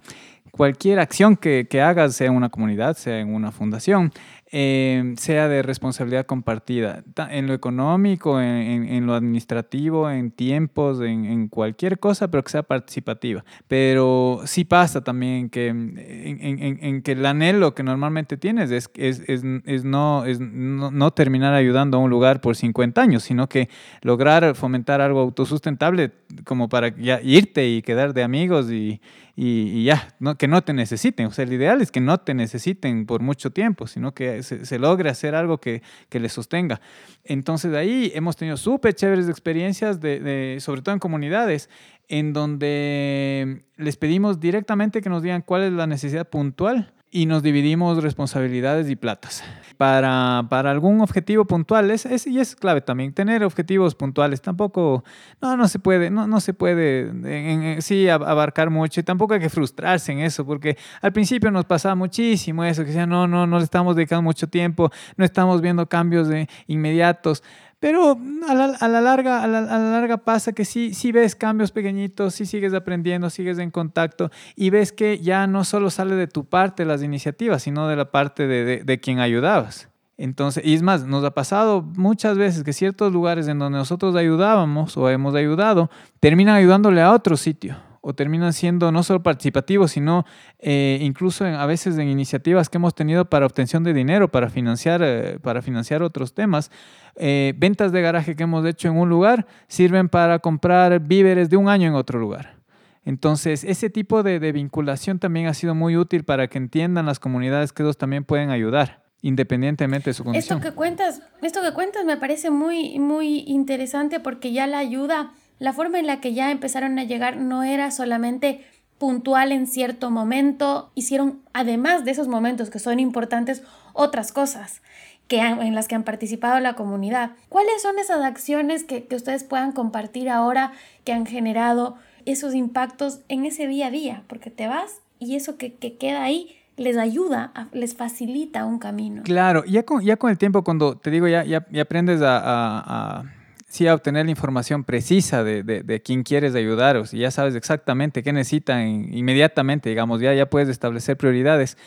cualquier 0.52 1.00
acción 1.00 1.38
que, 1.38 1.68
que 1.70 1.82
hagas, 1.82 2.16
sea 2.16 2.28
en 2.28 2.36
una 2.36 2.50
comunidad, 2.50 2.98
sea 2.98 3.20
en 3.20 3.34
una 3.34 3.52
fundación, 3.52 4.12
eh, 4.54 5.14
sea 5.18 5.48
de 5.48 5.62
responsabilidad 5.62 6.26
compartida, 6.26 7.04
en 7.30 7.48
lo 7.48 7.54
económico, 7.54 8.42
en, 8.42 9.06
lo 9.06 9.14
administrativo, 9.14 10.10
en 10.10 10.32
tiempos, 10.32 11.00
en, 11.00 11.48
cualquier 11.48 12.00
cosa, 12.00 12.30
pero 12.30 12.44
que 12.44 12.52
sea 12.52 12.64
participativa. 12.64 13.46
Pero 13.70 14.42
sí 14.46 14.66
pasa 14.66 15.02
también 15.06 15.50
que 15.50 15.68
en, 15.68 17.02
que 17.02 17.12
el 17.14 17.26
anhelo 17.26 17.74
que 17.74 17.84
normalmente 17.84 18.36
tienes 18.36 18.72
es, 18.72 18.90
es, 18.96 19.24
es, 19.28 19.86
no, 19.86 20.26
es 20.26 20.42
no, 20.42 21.12
terminar 21.12 21.54
ayudando 21.54 21.98
a 21.98 22.00
un 22.02 22.10
lugar 22.10 22.42
por 22.42 22.58
50 22.58 23.02
años, 23.02 23.24
sino 23.24 23.48
que 23.48 23.70
lograr 24.02 24.54
fomentar 24.56 25.00
algo 25.00 25.22
autosustentable 25.22 26.12
como 26.44 26.68
para 26.68 26.94
ya 26.98 27.22
irte 27.22 27.70
y 27.70 27.82
quedar 27.82 28.14
de 28.14 28.24
amigos 28.24 28.70
y, 28.70 29.00
y, 29.44 29.86
ya, 29.86 30.14
no, 30.20 30.38
que 30.38 30.48
no 30.48 30.62
te 30.62 30.72
necesiten. 30.72 31.26
O 31.26 31.32
sea, 31.32 31.46
el 31.46 31.54
ideal 31.54 31.82
es 31.82 31.92
que 31.92 32.00
no 32.00 32.20
te 32.20 32.36
necesiten 32.36 33.08
por 33.08 33.22
mucho 33.22 33.50
tiempo, 33.50 33.88
sino 33.88 34.14
que 34.14 34.44
se, 34.44 34.78
logre 34.78 35.10
hacer 35.10 35.34
algo 35.34 35.58
que, 35.58 35.82
que 36.10 36.20
les 36.20 36.32
sostenga. 36.32 36.80
Entonces, 37.24 37.72
de 37.72 37.80
ahí 37.80 38.12
hemos 38.14 38.36
tenido 38.36 38.56
súper 38.56 38.94
chéveres 38.94 39.28
experiencias, 39.30 40.00
de, 40.00 40.58
sobre 40.60 40.84
todo 40.84 40.94
en 40.94 41.00
comunidades, 41.00 41.72
en 42.08 42.34
donde 42.34 43.64
les 43.78 43.98
pedimos 43.98 44.40
directamente 44.40 45.02
que 45.02 45.10
nos 45.10 45.24
digan 45.24 45.42
cuál 45.42 45.64
es 45.64 45.74
la 45.74 45.88
necesidad 45.88 46.30
puntual 46.30 46.94
y 47.14 47.26
nos 47.26 47.44
dividimos 47.44 48.02
responsabilidades 48.02 48.90
y 48.90 48.96
platas. 48.96 49.44
Para, 49.78 50.46
para 50.50 50.72
algún 50.72 51.02
objetivo 51.02 51.44
puntual, 51.46 51.92
es, 51.92 52.06
es, 52.06 52.26
y 52.28 52.40
es 52.40 52.56
clave 52.56 52.82
también, 52.82 53.14
tener 53.14 53.44
objetivos 53.44 53.96
puntuales. 53.96 54.42
Tampoco, 54.42 55.04
no, 55.42 55.58
no 55.58 55.68
se 55.68 55.80
puede, 55.80 56.10
no, 56.10 56.28
no 56.28 56.40
se 56.40 56.54
puede, 56.54 57.82
sí, 57.82 58.08
abarcar 58.08 58.70
mucho 58.70 59.02
y 59.02 59.04
tampoco 59.04 59.34
hay 59.34 59.40
que 59.40 59.50
frustrarse 59.50 60.12
en 60.14 60.20
eso, 60.20 60.46
porque 60.46 60.78
al 61.02 61.12
principio 61.12 61.52
nos 61.52 61.66
pasaba 61.66 61.96
muchísimo 61.96 62.64
eso, 62.64 62.84
que 62.84 62.90
decía, 62.90 63.08
no, 63.08 63.28
no, 63.28 63.46
no 63.46 63.58
le 63.58 63.64
estamos 63.64 63.96
dedicando 63.96 64.22
mucho 64.22 64.48
tiempo, 64.48 64.90
no 65.18 65.26
estamos 65.26 65.62
viendo 65.62 65.90
cambios 65.90 66.28
de 66.28 66.48
inmediatos. 66.68 67.44
Pero 67.82 68.16
a 68.48 68.54
la, 68.54 69.02
larga, 69.02 69.42
a 69.42 69.48
la, 69.48 69.62
larga 69.62 70.18
pasa 70.18 70.52
que 70.52 70.66
sí, 70.66 70.94
sí 70.94 71.12
ves 71.12 71.36
cambios 71.36 71.72
pequeñitos, 71.72 72.36
sí 72.36 72.46
sigues 72.46 72.76
aprendiendo, 72.76 73.32
sigues 73.32 73.58
en 73.58 73.72
contacto 73.72 74.30
y 74.56 74.70
ves 74.70 74.92
que 74.92 75.18
ya 75.18 75.48
no 75.48 75.64
solo 75.64 75.90
sale 75.90 76.14
de 76.14 76.28
tu 76.28 76.46
parte 76.46 76.86
las 76.86 77.02
iniciativas, 77.02 77.64
sino 77.64 77.88
de 77.88 77.96
la 77.96 78.12
parte 78.12 78.46
de, 78.46 78.84
de 78.84 79.00
quien 79.00 79.18
ayudabas. 79.18 79.90
Entonces, 80.18 80.64
y 80.64 80.76
es 80.76 80.84
más, 80.84 81.06
nos 81.06 81.24
ha 81.24 81.32
pasado 81.32 81.82
muchas 81.82 82.38
veces 82.38 82.64
que 82.64 82.72
ciertos 82.72 83.12
lugares 83.12 83.48
en 83.48 83.58
donde 83.58 83.80
nosotros 83.80 84.16
ayudábamos 84.16 84.96
o 84.96 85.10
hemos 85.10 85.34
ayudado, 85.34 85.90
terminan 86.20 86.58
ayudándole 86.58 87.02
a 87.02 87.12
otro 87.12 87.36
sitio 87.36 87.78
o 88.02 88.14
terminan 88.14 88.52
siendo 88.52 88.92
no 88.92 89.04
solo 89.04 89.22
participativos, 89.22 89.92
sino 89.92 90.26
eh, 90.60 90.98
incluso 91.02 91.46
a 91.46 91.66
veces 91.68 91.98
en 91.98 92.10
iniciativas 92.10 92.68
que 92.68 92.78
hemos 92.78 92.96
tenido 92.96 93.26
para 93.26 93.46
obtención 93.46 93.84
de 93.84 93.94
dinero, 93.94 94.32
para 94.32 94.50
financiar, 94.50 95.02
eh, 95.04 95.38
para 95.42 95.62
financiar 95.62 96.02
otros 96.02 96.34
temas. 96.34 96.72
Eh, 97.16 97.54
ventas 97.58 97.92
de 97.92 98.02
garaje 98.02 98.36
que 98.36 98.44
hemos 98.44 98.66
hecho 98.66 98.88
en 98.88 98.98
un 98.98 99.08
lugar 99.08 99.46
sirven 99.68 100.10
para 100.10 100.40
comprar 100.40 101.00
víveres 101.00 101.50
de 101.50 101.58
un 101.58 101.70
año 101.70 101.88
en 101.88 101.94
otro 101.94 102.20
lugar. 102.20 102.56
Entonces, 103.04 103.64
ese 103.64 103.90
tipo 103.90 104.24
de, 104.24 104.52
vinculación 104.52 105.20
también 105.20 105.48
ha 105.48 105.54
sido 105.54 105.76
muy 105.76 105.98
útil 105.98 106.24
para 106.24 106.48
que 106.48 106.58
entiendan 106.58 107.06
las 107.06 107.20
comunidades 107.20 107.72
que 107.74 107.84
ellos 107.84 107.98
también 107.98 108.24
pueden 108.24 108.50
ayudar 108.50 109.02
independientemente 109.24 110.10
de 110.10 110.14
su 110.16 110.24
condición. 110.24 110.58
Esto 110.58 110.70
que 110.72 110.76
cuentas, 110.76 111.22
esto 111.44 111.62
que 111.62 111.74
cuentas 111.74 112.06
me 112.06 112.18
parece 112.18 112.50
muy, 112.50 112.98
muy 112.98 113.44
interesante 113.46 114.20
porque 114.20 114.52
ya 114.52 114.66
la 114.66 114.80
ayuda 114.80 115.32
la 115.62 115.74
forma 115.74 116.00
en 116.00 116.08
la 116.08 116.20
que 116.20 116.34
ya 116.34 116.50
empezaron 116.50 116.98
a 116.98 117.04
llegar 117.04 117.38
no 117.38 117.62
era 117.62 117.92
solamente 117.92 118.66
puntual 118.98 119.52
en 119.52 119.68
cierto 119.68 120.10
momento, 120.10 120.92
hicieron 120.96 121.44
además 121.54 122.04
de 122.04 122.10
esos 122.10 122.28
momentos 122.28 122.72
que 122.72 122.80
son 122.80 123.00
importantes 123.00 123.62
otras 123.94 124.32
cosas 124.32 124.82
que 125.28 125.38
en 125.38 125.76
las 125.76 125.88
que 125.88 125.94
han 125.94 126.04
participado 126.04 126.60
la 126.60 126.74
comunidad. 126.74 127.34
¿Cuáles 127.48 127.80
son 127.84 128.00
esas 128.00 128.24
acciones 128.24 128.84
que, 128.84 129.08
ustedes 129.12 129.44
puedan 129.44 129.72
compartir 129.72 130.30
ahora 130.30 130.72
que 131.04 131.14
han 131.14 131.28
generado 131.28 131.96
esos 132.26 132.56
impactos 132.56 133.20
en 133.30 133.46
ese 133.46 133.68
día 133.68 133.88
a 133.88 133.92
día? 133.92 134.24
Porque 134.26 134.50
te 134.50 134.66
vas 134.66 135.02
y 135.20 135.36
eso 135.36 135.58
que, 135.58 135.76
queda 135.76 136.24
ahí 136.24 136.56
les 136.76 136.98
ayuda, 136.98 137.54
les 137.72 137.96
facilita 137.96 138.66
un 138.66 138.80
camino. 138.80 139.22
Claro, 139.22 139.64
ya 139.66 139.84
con, 139.84 140.04
ya 140.04 140.18
con 140.18 140.32
el 140.32 140.40
tiempo, 140.40 140.64
cuando 140.64 140.98
te 140.98 141.12
digo, 141.12 141.28
ya, 141.28 141.44
ya, 141.44 141.68
aprendes 141.80 142.20
a 142.24 143.24
sí 143.72 143.88
a 143.88 143.94
obtener 143.94 144.26
la 144.26 144.32
información 144.32 144.84
precisa 144.84 145.46
de, 145.46 145.64
de, 145.64 146.02
quién 146.02 146.24
quieres 146.24 146.56
ayudar, 146.56 147.02
y 147.14 147.20
ya 147.20 147.32
sabes 147.32 147.56
exactamente 147.56 148.22
qué 148.22 148.34
necesitan 148.34 149.14
inmediatamente, 149.14 149.90
digamos, 149.90 150.20
ya, 150.20 150.34
ya 150.34 150.50
puedes 150.50 150.68
establecer 150.68 151.16
prioridades. 151.16 151.78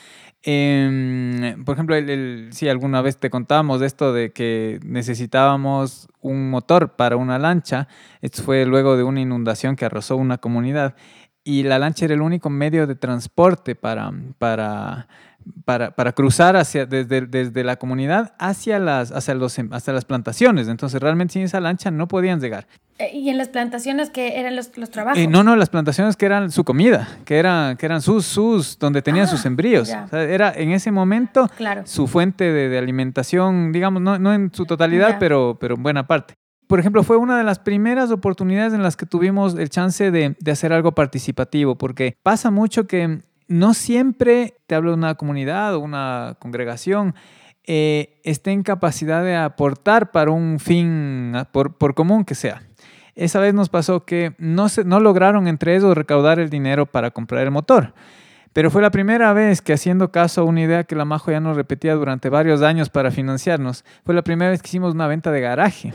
Em, 0.42 1.62
por 1.64 1.74
ejemplo, 1.74 1.94
el, 1.94 2.48
si 2.52 2.68
alguna 2.68 3.02
vez 3.02 3.18
te 3.18 3.28
contábamos 3.28 3.82
esto 3.82 4.14
de 4.14 4.32
que 4.32 4.80
necesitábamos 4.82 6.08
un 6.20 6.48
motor 6.50 6.96
para 6.96 7.16
una 7.16 7.38
lancha, 7.38 7.86
esto 8.22 8.42
fue 8.42 8.64
luego 8.64 8.96
de 8.96 9.02
una 9.02 9.20
inundación 9.20 9.76
que 9.76 9.84
arrasó 9.84 10.16
una 10.16 10.38
comunidad 10.38 10.96
y 11.44 11.62
la 11.64 11.78
lancha 11.78 12.06
era 12.06 12.14
el 12.14 12.22
único 12.22 12.48
medio 12.48 12.86
de 12.86 12.94
transporte 12.94 13.74
para, 13.74 14.10
para 14.38 15.08
para, 15.64 15.94
para, 15.94 16.12
cruzar 16.12 16.56
hacia, 16.56 16.86
desde, 16.86 17.22
desde 17.22 17.64
la 17.64 17.76
comunidad 17.76 18.34
hacia 18.38 18.78
las, 18.78 19.12
hacia, 19.12 19.34
los, 19.34 19.58
hasta 19.58 19.92
las 19.92 20.04
plantaciones. 20.04 20.68
Entonces, 20.68 21.00
realmente 21.00 21.34
sin 21.34 21.42
esa 21.42 21.60
lancha 21.60 21.90
no 21.90 22.08
podían 22.08 22.40
llegar. 22.40 22.66
Eh, 22.98 23.10
¿Y 23.12 23.28
en 23.28 23.38
las 23.38 23.48
plantaciones 23.48 24.10
que 24.10 24.38
eran 24.38 24.54
los, 24.54 24.76
los 24.78 24.90
trabajos? 24.90 25.18
Eh, 25.18 25.26
no, 25.26 25.42
no, 25.42 25.56
las 25.56 25.68
plantaciones 25.68 26.16
que 26.16 26.26
eran 26.26 26.52
su 26.52 26.62
comida, 26.64 27.08
que 27.24 27.38
eran, 27.38 27.76
que 27.76 27.86
eran 27.86 28.00
sus, 28.00 28.24
sus, 28.24 28.78
donde 28.78 29.02
tenían 29.02 29.26
sus 29.26 29.44
ah, 29.44 29.48
embrios. 29.48 29.90
era 30.12 30.52
en 30.54 30.70
ese 30.70 30.92
momento 30.92 31.50
su 31.84 32.06
fuente 32.06 32.52
de, 32.52 32.78
alimentación, 32.78 33.72
digamos, 33.72 34.00
no, 34.00 34.18
no, 34.18 34.32
en 34.32 34.52
su 34.54 34.64
totalidad, 34.64 35.16
pero, 35.18 35.56
pero 35.60 35.74
en 35.74 35.82
buena 35.82 36.06
parte. 36.06 36.34
Por 36.68 36.78
ejemplo, 36.78 37.02
fue 37.02 37.16
una 37.16 37.36
de 37.36 37.44
las 37.44 37.58
primeras 37.58 38.10
oportunidades 38.10 38.72
en 38.72 38.82
las 38.82 38.96
que 38.96 39.06
tuvimos 39.06 39.54
el 39.54 39.68
chance 39.70 40.10
de, 40.10 40.36
de 40.38 40.50
hacer 40.50 40.72
algo 40.72 40.92
participativo, 40.92 41.76
porque 41.76 42.16
pasa 42.22 42.50
mucho 42.50 42.86
que 42.86 43.20
no 43.48 43.74
siempre, 43.74 44.56
te 44.66 44.74
hablo 44.74 44.90
de 44.90 44.96
una 44.96 45.14
comunidad 45.14 45.74
o 45.74 45.80
una 45.80 46.36
congregación, 46.38 47.14
eh, 47.66 48.20
esté 48.24 48.52
en 48.52 48.62
capacidad 48.62 49.24
de 49.24 49.36
aportar 49.36 50.10
para 50.10 50.30
un 50.30 50.58
fin, 50.60 51.32
por, 51.52 51.94
común 51.94 52.24
que 52.24 52.34
sea. 52.34 52.62
Esa 53.14 53.40
vez 53.40 53.54
nos 53.54 53.68
pasó 53.68 54.04
que 54.04 54.34
no, 54.38 54.68
se, 54.68 54.84
no 54.84 55.00
lograron 55.00 55.48
entre 55.48 55.76
ellos 55.76 55.96
recaudar 55.96 56.38
el 56.38 56.50
dinero 56.50 56.86
para 56.86 57.10
comprar 57.10 57.42
el 57.42 57.50
motor. 57.50 57.94
Pero 58.52 58.70
fue 58.70 58.82
la 58.82 58.90
primera 58.90 59.32
vez 59.32 59.62
que 59.62 59.72
haciendo 59.72 60.12
caso 60.12 60.42
a 60.42 60.44
una 60.44 60.60
idea 60.60 60.84
que 60.84 60.94
la 60.94 61.04
Majo 61.04 61.30
ya 61.30 61.40
nos 61.40 61.56
repetía 61.56 61.94
durante 61.94 62.28
varios 62.28 62.62
años 62.62 62.90
para 62.90 63.10
financiarnos, 63.10 63.84
fue 64.04 64.14
la 64.14 64.22
primera 64.22 64.50
vez 64.50 64.62
que 64.62 64.68
hicimos 64.68 64.94
una 64.94 65.06
venta 65.06 65.30
de 65.32 65.40
garaje. 65.40 65.92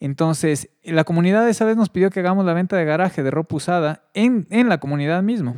Entonces, 0.00 0.70
la 0.82 1.04
comunidad 1.04 1.48
esa 1.48 1.64
vez 1.64 1.76
nos 1.76 1.88
pidió 1.88 2.10
que 2.10 2.20
hagamos 2.20 2.44
la 2.44 2.54
venta 2.54 2.76
de 2.76 2.84
garaje 2.84 3.22
de 3.22 3.30
ropa 3.30 3.56
usada 3.56 4.02
en, 4.14 4.46
en 4.50 4.68
la 4.68 4.78
comunidad 4.78 5.22
mismo. 5.22 5.56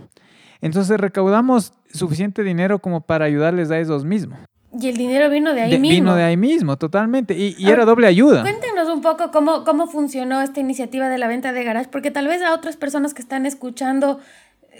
Entonces 0.60 0.98
recaudamos 0.98 1.72
suficiente 1.92 2.42
dinero 2.42 2.78
como 2.78 3.00
para 3.00 3.24
ayudarles 3.24 3.70
a 3.70 3.78
ellos 3.78 4.04
mismos. 4.04 4.38
Y 4.78 4.88
el 4.88 4.96
dinero 4.96 5.30
vino 5.30 5.54
de 5.54 5.62
ahí 5.62 5.78
mismo. 5.78 5.94
Vino 5.94 6.14
de 6.16 6.22
ahí 6.22 6.36
mismo, 6.36 6.76
totalmente. 6.76 7.34
Y, 7.34 7.56
era 7.66 7.84
doble 7.84 8.06
ayuda. 8.06 8.42
Cuéntenos 8.42 8.88
un 8.88 9.00
poco 9.00 9.30
cómo, 9.30 9.64
cómo 9.64 9.86
funcionó 9.86 10.42
esta 10.42 10.60
iniciativa 10.60 11.08
de 11.08 11.18
la 11.18 11.28
venta 11.28 11.52
de 11.52 11.64
garage, 11.64 11.88
porque 11.90 12.10
tal 12.10 12.26
vez 12.26 12.42
a 12.42 12.54
otras 12.54 12.76
personas 12.76 13.14
que 13.14 13.22
están 13.22 13.46
escuchando 13.46 14.20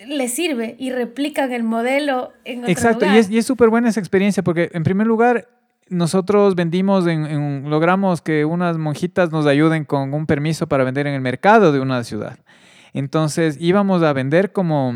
les 0.07 0.35
sirve 0.35 0.77
y 0.79 0.91
replican 0.91 1.53
el 1.53 1.63
modelo 1.63 2.33
en 2.45 2.61
otro 2.61 2.71
Exacto, 2.71 3.07
y 3.07 3.17
es, 3.17 3.31
y 3.31 3.39
es 3.39 3.47
súper 3.47 3.71
buena 3.71 3.89
esa 3.89 4.01
experiencia, 4.01 4.43
porque 4.43 4.71
en 4.75 4.83
primer 4.83 5.07
lugar, 5.07 5.49
nosotros 5.89 6.55
vendimos, 6.55 7.07
en, 7.07 7.71
logramos 7.71 8.21
que 8.21 8.45
unas 8.45 8.77
monjitas 8.77 9.31
nos 9.31 9.47
ayuden 9.47 9.85
con 9.85 10.13
un 10.13 10.27
permiso 10.27 10.67
para 10.67 10.85
vender 10.85 11.07
en 11.07 11.15
el 11.15 11.21
mercado 11.21 11.73
de 11.73 11.81
una 11.81 12.03
ciudad. 12.05 12.39
Entonces 12.93 13.57
íbamos 13.61 14.03
a 14.03 14.13
vender 14.13 14.53
como 14.53 14.95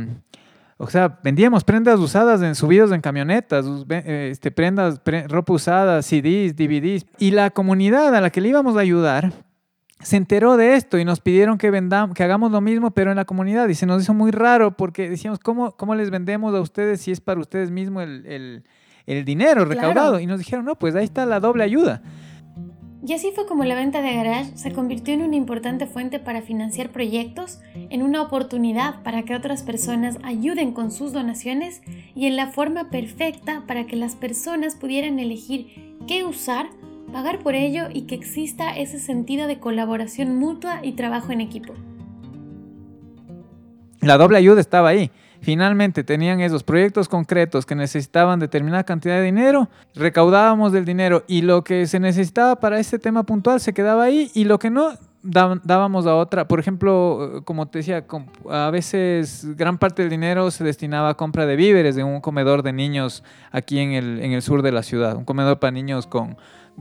o 0.83 0.89
sea, 0.89 1.19
vendíamos 1.23 1.63
prendas 1.63 2.01
usadas 2.01 2.41
en 2.41 2.55
subidos 2.55 2.91
en 2.93 3.03
camionetas, 3.03 3.67
eh, 3.91 4.29
este, 4.33 4.51
prendas, 4.51 4.99
ropa 5.29 5.53
usada, 5.53 6.01
CDs, 6.01 6.57
DVDs. 6.57 7.05
Y 7.19 7.33
la 7.33 7.51
comunidad 7.51 8.15
a 8.15 8.21
la 8.23 8.31
que 8.31 8.41
le 8.41 8.49
íbamos 8.49 8.79
a 8.79 8.81
ayudar 8.81 9.31
se 10.01 10.17
enteró 10.17 10.57
de 10.57 10.77
esto 10.77 10.97
y 10.99 11.05
nos 11.05 11.21
pidieron 11.21 11.59
que, 11.59 11.71
vendamos, 11.71 12.17
que 12.17 12.25
hagamos 12.25 12.51
lo 12.51 12.63
mismo, 12.63 12.93
pero 12.93 13.11
en 13.11 13.19
la 13.19 13.27
comunidad. 13.27 13.69
Y 13.69 13.75
se 13.75 13.85
nos 13.85 14.03
hizo 14.03 14.15
muy 14.15 14.31
raro 14.31 14.75
porque 14.75 15.11
decíamos, 15.11 15.39
¿cómo, 15.39 15.73
cómo 15.73 15.95
les 15.95 16.09
vendemos 16.09 16.55
a 16.55 16.63
ustedes 16.63 17.03
si 17.03 17.11
es 17.11 17.21
para 17.21 17.39
ustedes 17.39 17.71
mismos 17.71 18.05
el, 18.05 18.25
el, 18.25 18.65
el 19.05 19.27
dinero 19.27 19.67
recaudado? 19.67 20.19
Y 20.19 20.25
nos 20.25 20.39
dijeron, 20.39 20.65
no, 20.65 20.77
pues 20.77 20.95
ahí 20.95 21.05
está 21.05 21.27
la 21.27 21.41
doble 21.41 21.63
ayuda. 21.63 22.01
Y 23.07 23.15
así 23.15 23.33
fue 23.35 23.47
como 23.47 23.65
la 23.65 23.75
venta 23.75 24.03
de 24.03 24.15
garage 24.15 24.57
se 24.57 24.73
convirtió 24.73 25.15
en 25.15 25.23
una 25.23 25.37
importante 25.37 25.87
fuente 25.87 26.19
para 26.19 26.43
financiar 26.43 26.91
proyectos, 26.91 27.59
en 27.75 28.03
una 28.03 28.21
oportunidad 28.21 29.03
para 29.03 29.23
que 29.23 29.35
otras 29.35 29.63
personas 29.63 30.19
ayuden 30.23 30.73
con 30.73 30.91
sus 30.91 31.13
donaciones 31.13 31.81
y 32.15 32.27
en 32.27 32.37
la 32.37 32.49
forma 32.49 32.91
perfecta 32.91 33.65
para 33.67 33.87
que 33.87 33.97
las 33.97 34.17
personas 34.17 34.77
pudieran 34.77 35.19
elegir 35.19 35.97
qué 36.07 36.25
usar, 36.25 36.69
pagar 37.11 37.39
por 37.39 37.55
ello 37.55 37.85
y 37.93 38.03
que 38.03 38.17
exista 38.17 38.77
ese 38.77 38.99
sentido 38.99 39.47
de 39.47 39.59
colaboración 39.59 40.39
mutua 40.39 40.81
y 40.83 40.93
trabajo 40.93 41.33
en 41.33 41.41
equipo. 41.41 41.73
La 44.03 44.19
doble 44.19 44.39
ayuda 44.39 44.61
estaba 44.61 44.91
ahí. 44.91 45.11
Finalmente 45.41 46.05
tenían 46.05 46.41
esos 46.41 46.63
proyectos 46.63 47.09
concretos 47.09 47.65
que 47.65 47.75
necesitaban 47.75 48.41
determinada 48.41 48.85
cantidad 48.85 49.17
de 49.17 49.23
dinero, 49.23 49.69
recaudábamos 49.95 50.73
del 50.73 50.85
dinero 50.85 51.25
y 51.27 51.43
lo 51.43 51.65
que 51.65 51.87
se 51.87 51.99
necesitaba 51.99 52.57
para 52.57 52.79
este 52.79 52.99
tema 52.99 53.23
puntual 53.23 53.61
se 53.61 53.73
quedaba 53.73 54.05
ahí 54.05 54.31
y 54.35 54.45
lo 54.45 54.59
que 54.59 54.71
no 54.71 54.93
dábamos 55.23 56.07
a 56.07 56.15
otra. 56.15 56.47
Por 56.49 56.61
ejemplo, 56.61 57.43
como 57.45 57.69
te 57.69 57.79
decía, 57.79 58.05
a 58.51 58.71
veces 58.71 59.47
gran 59.57 59.79
parte 59.79 60.03
del 60.03 60.11
dinero 60.11 60.51
se 60.51 60.65
destinaba 60.65 61.11
a 61.11 61.15
compra 61.15 61.47
de 61.47 61.57
víveres 61.57 61.95
de 61.95 62.05
un 62.05 62.21
comedor 62.21 62.63
de 62.63 62.73
niños 62.73 63.23
aquí 63.51 63.79
en 63.79 63.93
el, 63.93 64.21
en 64.23 64.33
el 64.33 64.43
sur 64.43 64.63
de 64.63 64.73
la 64.73 64.83
ciudad, 64.83 65.17
un 65.17 65.25
comedor 65.25 65.59
para 65.59 65.71
niños 65.73 66.07
con 66.07 66.37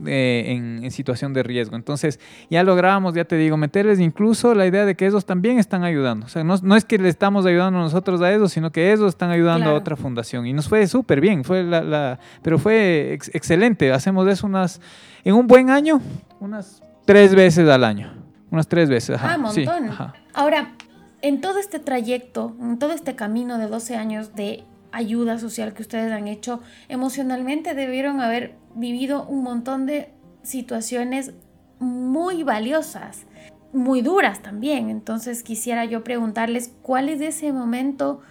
en, 0.06 0.90
situación 0.92 1.34
de 1.34 1.44
riesgo. 1.44 1.76
Entonces, 1.76 2.20
ya 2.50 2.64
lográbamos, 2.64 3.14
ya 3.14 3.26
te 3.26 3.36
digo, 3.36 3.58
meterles 3.58 4.00
incluso 4.00 4.56
la 4.56 4.66
idea 4.66 4.86
de 4.86 4.96
que 4.96 5.06
ellos 5.06 5.26
también 5.26 5.60
están 5.60 5.84
ayudando. 5.84 6.26
O 6.26 6.30
sea, 6.30 6.44
no, 6.44 6.76
es 6.76 6.86
que 6.86 6.98
le 6.98 7.10
estamos 7.10 7.46
ayudando 7.46 7.80
nosotros 7.80 8.22
a 8.22 8.34
ellos, 8.34 8.52
sino 8.52 8.72
que 8.72 8.92
ellos 8.92 9.10
están 9.10 9.30
ayudando 9.30 9.70
a 9.70 9.74
otra 9.74 9.96
fundación. 9.96 10.48
Y 10.48 10.54
nos 10.54 10.68
fue 10.68 10.88
súper 10.88 11.22
bien, 11.22 11.44
fue 11.44 11.64
la, 11.64 12.20
pero 12.42 12.58
fue 12.58 13.14
excelente. 13.14 13.92
Hacemos 13.92 14.28
eso 14.28 14.48
unas, 14.48 14.82
en 15.24 15.36
un 15.36 15.48
buen 15.48 15.70
año, 15.70 16.02
unas 16.40 16.82
tres 17.06 17.36
veces 17.36 17.68
al 17.70 17.84
año. 17.84 18.14
Unas 18.52 18.68
tres 18.68 18.90
veces. 18.90 19.16
Ajá. 19.18 19.34
Ah, 19.34 19.38
montón. 19.38 19.90
Ahora, 20.34 20.74
en 21.22 21.42
todo 21.42 21.60
este 21.60 21.80
trayecto, 21.80 22.56
en 22.60 22.80
todo 22.80 22.94
este 22.94 23.16
camino 23.16 23.58
de 23.58 23.68
12 23.68 23.96
años 23.96 24.36
de 24.36 24.64
ayuda 24.92 25.40
social 25.40 25.74
que 25.74 25.82
ustedes 25.82 26.12
han 26.12 26.28
hecho, 26.28 26.62
emocionalmente 26.88 27.74
debieron 27.74 28.22
haber 28.22 28.56
vivido 28.76 29.26
un 29.26 29.44
montón 29.44 29.86
de 29.86 30.10
situaciones 30.44 31.34
muy 31.80 32.44
valiosas, 32.44 33.26
muy 33.74 34.02
duras 34.02 34.42
también. 34.42 34.90
Entonces 34.90 35.44
quisiera 35.44 35.86
yo 35.86 36.04
preguntarles 36.04 36.74
cuál 36.82 37.10
es 37.10 37.22
ese 37.22 37.54
momento 37.54 38.22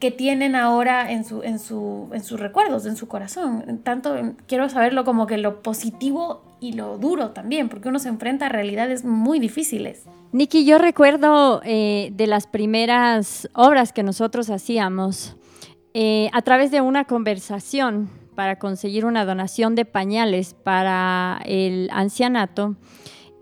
que 0.00 0.10
tienen 0.10 0.56
ahora 0.56 1.12
en, 1.12 1.24
su, 1.24 1.42
en, 1.42 1.58
su, 1.58 2.08
en 2.12 2.24
sus 2.24 2.40
recuerdos, 2.40 2.86
en 2.86 2.96
su 2.96 3.06
corazón. 3.06 3.80
Tanto 3.84 4.34
quiero 4.46 4.68
saberlo 4.70 5.04
como 5.04 5.26
que 5.26 5.36
lo 5.36 5.62
positivo 5.62 6.42
y 6.58 6.72
lo 6.72 6.98
duro 6.98 7.30
también, 7.30 7.68
porque 7.68 7.88
uno 7.88 7.98
se 7.98 8.08
enfrenta 8.08 8.46
a 8.46 8.48
realidades 8.48 9.04
muy 9.04 9.38
difíciles. 9.38 10.04
Nikki, 10.32 10.64
yo 10.64 10.78
recuerdo 10.78 11.60
eh, 11.64 12.12
de 12.14 12.26
las 12.26 12.46
primeras 12.46 13.48
obras 13.52 13.92
que 13.92 14.02
nosotros 14.02 14.48
hacíamos, 14.48 15.36
eh, 15.94 16.30
a 16.32 16.42
través 16.42 16.70
de 16.70 16.80
una 16.80 17.04
conversación 17.04 18.08
para 18.34 18.58
conseguir 18.58 19.04
una 19.04 19.24
donación 19.24 19.74
de 19.74 19.84
pañales 19.84 20.54
para 20.54 21.40
el 21.44 21.88
ancianato, 21.92 22.76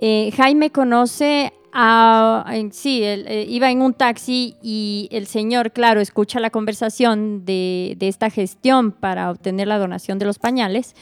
eh, 0.00 0.30
Jaime 0.36 0.70
conoce 0.70 1.52
a, 1.72 2.46
sí, 2.70 3.02
eh, 3.02 3.46
iba 3.48 3.70
en 3.70 3.82
un 3.82 3.92
taxi 3.92 4.56
y 4.62 5.08
el 5.12 5.26
señor, 5.26 5.72
claro, 5.72 6.00
escucha 6.00 6.40
la 6.40 6.50
conversación 6.50 7.44
de, 7.44 7.96
esta 8.00 8.30
gestión 8.30 8.92
para 8.92 9.30
obtener 9.30 9.68
la 9.68 9.78
donación 9.78 10.18
de 10.18 10.24
los 10.24 10.38
pañales. 10.38 10.94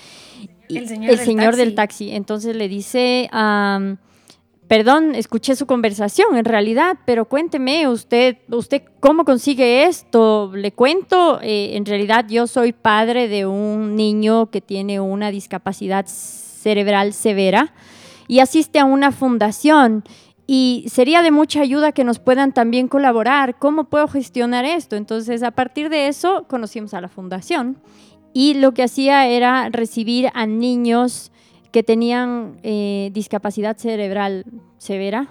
El 0.69 0.88
señor, 1.19 1.55
del, 1.55 1.76
taxi. 1.76 2.11
Entonces 2.11 2.57
le 2.57 2.69
dice, 2.69 3.31
Perdón, 4.68 5.14
escuché 5.14 5.54
su 5.54 5.66
conversación 5.66 6.37
en 6.37 6.44
realidad, 6.44 6.99
pero 7.04 7.26
cuénteme 7.26 7.87
usted, 7.87 8.38
usted 8.49 8.82
cómo 8.99 9.25
consigue 9.25 9.85
esto. 9.85 10.50
Le 10.54 10.73
cuento, 10.73 11.40
eh, 11.40 11.76
en 11.76 11.87
realidad 11.87 12.26
yo 12.28 12.49
soy 12.49 12.73
padre 12.73 13.28
de 13.28 13.46
un 13.46 13.94
niño 13.94 14.50
que 14.50 14.61
tiene 14.61 14.99
una 14.99 15.30
discapacidad 15.30 16.06
cerebral 16.06 17.12
severa 17.12 17.75
y 18.26 18.40
asiste 18.40 18.80
a 18.80 18.85
una 18.85 19.12
fundación 19.12 20.02
y 20.49 20.87
sería 20.88 21.23
de 21.23 21.30
mucha 21.30 21.61
ayuda 21.61 21.92
que 21.92 22.02
nos 22.02 22.18
puedan 22.18 22.52
también 22.52 22.88
colaborar. 22.88 23.61
¿Cómo 23.61 23.85
puedo 23.85 24.08
gestionar 24.08 24.64
esto? 24.64 24.97
Entonces, 24.97 25.45
a 25.45 25.52
partir 25.52 25.91
de 25.91 26.08
eso, 26.08 26.45
conocimos 26.49 26.93
a 26.93 27.00
la 27.00 27.08
fundación 27.08 27.78
y 28.32 28.54
lo 28.54 28.73
que 28.73 28.82
hacía 28.82 29.28
era 29.28 29.69
recibir 29.69 30.28
a 30.34 30.45
niños 30.47 31.30
que 31.71 31.83
tenían 31.83 32.59
eh, 32.63 33.11
discapacidad 33.13 33.76
cerebral 33.76 34.45
severa, 34.79 35.29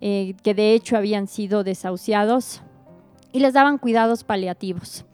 eh, 0.00 0.34
que 0.42 0.54
de 0.54 0.74
hecho 0.74 0.96
habían 0.96 1.26
sido 1.26 1.64
desahuciados 1.64 2.62
y 3.32 3.40
les 3.40 3.54
daban 3.54 3.78
cuidados 3.78 4.24
paliativos. 4.24 5.04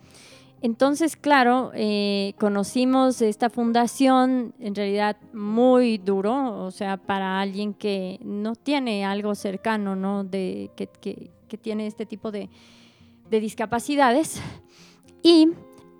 Entonces, 0.63 1.17
claro, 1.17 1.71
eh, 1.75 2.35
conocimos 2.39 3.21
esta 3.21 3.51
fundación, 3.51 4.55
en 4.59 4.75
realidad 4.75 5.17
muy 5.33 5.99
duro, 5.99 6.65
o 6.65 6.71
sea, 6.71 6.97
para 6.97 7.41
alguien 7.41 7.75
que 7.75 8.19
no 8.23 8.55
tiene 8.55 9.05
algo 9.05 9.35
cercano, 9.35 9.95
¿no? 9.95 10.25
De, 10.25 10.71
que, 10.75 11.31
tiene 11.61 11.87
este 11.87 12.05
tipo 12.05 12.33
de, 12.33 12.49
de 13.31 13.41
discapacidades. 13.41 14.41
Y 15.23 15.51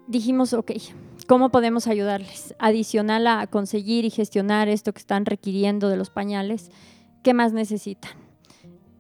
dijimos, 0.07 0.53
ok, 0.53 0.73
¿Cómo 1.27 1.51
podemos 1.51 1.89
ayudarles? 1.89 2.55
Adicional 2.59 3.27
a 3.27 3.47
conseguir 3.49 4.05
y 4.05 4.11
gestionar 4.11 4.69
esto 4.69 4.93
que 4.93 5.01
están 5.01 5.27
requiriendo 5.27 5.89
de 5.89 5.97
los 5.97 6.11
pañales, 6.11 6.71
¿qué 7.25 7.35
más 7.35 7.53
necesitan? 7.53 8.13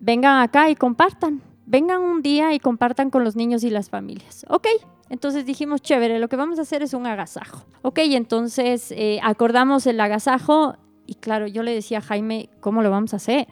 Vengan 0.00 0.42
acá 0.42 0.68
y 0.68 0.74
compartan. 0.74 1.42
Vengan 1.66 2.00
un 2.02 2.22
día 2.22 2.52
y 2.52 2.58
compartan 2.58 3.10
con 3.10 3.22
los 3.22 3.36
niños 3.36 3.62
y 3.64 3.70
las 3.70 3.90
familias. 3.90 4.44
Ok, 4.48 4.66
entonces 5.08 5.46
dijimos, 5.46 5.82
chévere, 5.82 6.18
lo 6.18 6.28
que 6.28 6.36
vamos 6.36 6.58
a 6.58 6.62
hacer 6.62 6.82
es 6.82 6.94
un 6.94 7.06
agasajo. 7.06 7.64
Ok, 7.82 7.98
entonces 8.02 8.92
eh, 8.92 9.20
acordamos 9.22 9.86
el 9.86 10.00
agasajo 10.00 10.76
y 11.06 11.14
claro, 11.14 11.46
yo 11.46 11.62
le 11.62 11.74
decía 11.74 11.98
a 11.98 12.02
Jaime, 12.02 12.50
¿cómo 12.60 12.82
lo 12.82 12.90
vamos 12.90 13.14
a 13.14 13.16
hacer? 13.16 13.46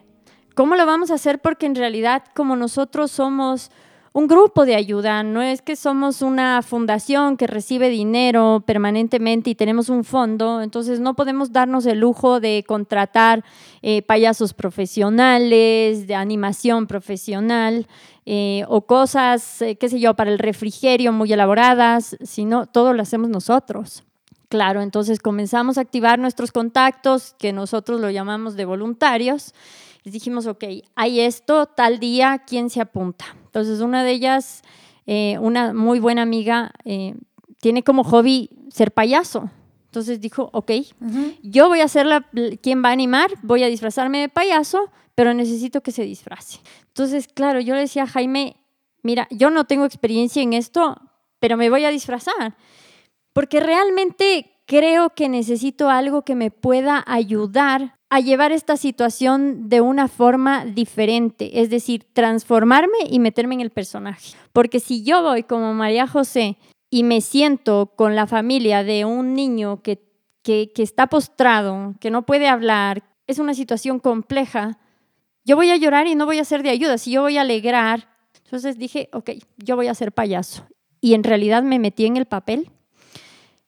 ¿Cómo 0.54 0.74
lo 0.74 0.86
vamos 0.86 1.10
a 1.10 1.14
hacer? 1.14 1.40
Porque 1.40 1.66
en 1.66 1.74
realidad 1.76 2.24
como 2.34 2.56
nosotros 2.56 3.10
somos 3.10 3.70
un 4.14 4.28
grupo 4.28 4.64
de 4.64 4.76
ayuda, 4.76 5.24
no 5.24 5.42
es 5.42 5.60
que 5.60 5.74
somos 5.74 6.22
una 6.22 6.62
fundación 6.62 7.36
que 7.36 7.48
recibe 7.48 7.88
dinero 7.88 8.62
permanentemente 8.64 9.50
y 9.50 9.56
tenemos 9.56 9.88
un 9.88 10.04
fondo, 10.04 10.62
entonces 10.62 11.00
no 11.00 11.14
podemos 11.14 11.50
darnos 11.50 11.84
el 11.84 11.98
lujo 11.98 12.38
de 12.38 12.64
contratar 12.64 13.44
eh, 13.82 14.02
payasos 14.02 14.54
profesionales, 14.54 16.06
de 16.06 16.14
animación 16.14 16.86
profesional 16.86 17.88
eh, 18.24 18.64
o 18.68 18.82
cosas, 18.82 19.60
eh, 19.62 19.74
qué 19.74 19.88
sé 19.88 19.98
yo, 19.98 20.14
para 20.14 20.30
el 20.30 20.38
refrigerio 20.38 21.12
muy 21.12 21.32
elaboradas, 21.32 22.16
sino 22.22 22.66
todo 22.66 22.92
lo 22.92 23.02
hacemos 23.02 23.30
nosotros. 23.30 24.04
Claro, 24.48 24.80
entonces 24.80 25.18
comenzamos 25.18 25.76
a 25.76 25.80
activar 25.80 26.20
nuestros 26.20 26.52
contactos, 26.52 27.34
que 27.36 27.52
nosotros 27.52 28.00
lo 28.00 28.10
llamamos 28.10 28.54
de 28.54 28.64
voluntarios. 28.64 29.54
Les 30.04 30.14
dijimos, 30.14 30.46
ok, 30.46 30.62
hay 30.94 31.18
esto, 31.18 31.66
tal 31.66 31.98
día, 31.98 32.44
¿quién 32.46 32.70
se 32.70 32.80
apunta? 32.80 33.24
Entonces, 33.54 33.82
una 33.82 34.02
de 34.02 34.10
ellas, 34.10 34.62
eh, 35.06 35.38
una 35.38 35.72
muy 35.72 36.00
buena 36.00 36.22
amiga, 36.22 36.72
eh, 36.84 37.14
tiene 37.60 37.84
como 37.84 38.02
hobby 38.02 38.50
ser 38.68 38.90
payaso. 38.90 39.48
Entonces 39.84 40.20
dijo, 40.20 40.50
ok, 40.52 40.72
yo 41.40 41.68
voy 41.68 41.80
a 41.80 41.86
ser 41.86 42.04
la, 42.04 42.28
quien 42.60 42.82
va 42.82 42.88
a 42.88 42.92
animar, 42.92 43.30
voy 43.42 43.62
a 43.62 43.68
disfrazarme 43.68 44.18
de 44.18 44.28
payaso, 44.28 44.90
pero 45.14 45.34
necesito 45.34 45.82
que 45.82 45.92
se 45.92 46.02
disfrace. 46.02 46.58
Entonces, 46.88 47.28
claro, 47.28 47.60
yo 47.60 47.74
le 47.76 47.82
decía 47.82 48.02
a 48.02 48.06
Jaime, 48.08 48.56
mira, 49.04 49.28
yo 49.30 49.50
no 49.50 49.66
tengo 49.66 49.84
experiencia 49.84 50.42
en 50.42 50.52
esto, 50.52 51.00
pero 51.38 51.56
me 51.56 51.70
voy 51.70 51.84
a 51.84 51.90
disfrazar, 51.90 52.56
porque 53.32 53.60
realmente 53.60 54.50
creo 54.66 55.10
que 55.10 55.28
necesito 55.28 55.90
algo 55.90 56.22
que 56.22 56.34
me 56.34 56.50
pueda 56.50 57.04
ayudar 57.06 58.00
a 58.14 58.20
llevar 58.20 58.52
esta 58.52 58.76
situación 58.76 59.68
de 59.68 59.80
una 59.80 60.06
forma 60.06 60.64
diferente, 60.64 61.60
es 61.60 61.68
decir, 61.68 62.06
transformarme 62.12 62.98
y 63.10 63.18
meterme 63.18 63.56
en 63.56 63.60
el 63.60 63.70
personaje. 63.70 64.36
Porque 64.52 64.78
si 64.78 65.02
yo 65.02 65.20
voy 65.20 65.42
como 65.42 65.74
María 65.74 66.06
José 66.06 66.56
y 66.90 67.02
me 67.02 67.20
siento 67.20 67.90
con 67.96 68.14
la 68.14 68.28
familia 68.28 68.84
de 68.84 69.04
un 69.04 69.34
niño 69.34 69.82
que, 69.82 70.00
que, 70.44 70.70
está 70.76 71.08
postrado, 71.08 71.96
que 71.98 72.12
no 72.12 72.24
puede 72.24 72.46
hablar, 72.46 73.02
es 73.26 73.40
una 73.40 73.52
situación 73.52 73.98
compleja, 73.98 74.78
yo 75.44 75.56
voy 75.56 75.70
a 75.70 75.76
llorar 75.76 76.06
y 76.06 76.14
no 76.14 76.24
voy 76.24 76.38
a 76.38 76.44
ser 76.44 76.62
de 76.62 76.70
ayuda, 76.70 76.98
si 76.98 77.10
yo 77.10 77.22
voy 77.22 77.36
a 77.36 77.40
alegrar. 77.40 78.10
Entonces 78.44 78.78
dije, 78.78 79.08
ok, 79.12 79.30
yo 79.56 79.74
voy 79.74 79.88
a 79.88 79.94
ser 79.96 80.12
payaso. 80.12 80.68
Y 81.00 81.14
en 81.14 81.24
realidad 81.24 81.64
me 81.64 81.80
metí 81.80 82.06
en 82.06 82.16
el 82.16 82.26
papel. 82.26 82.70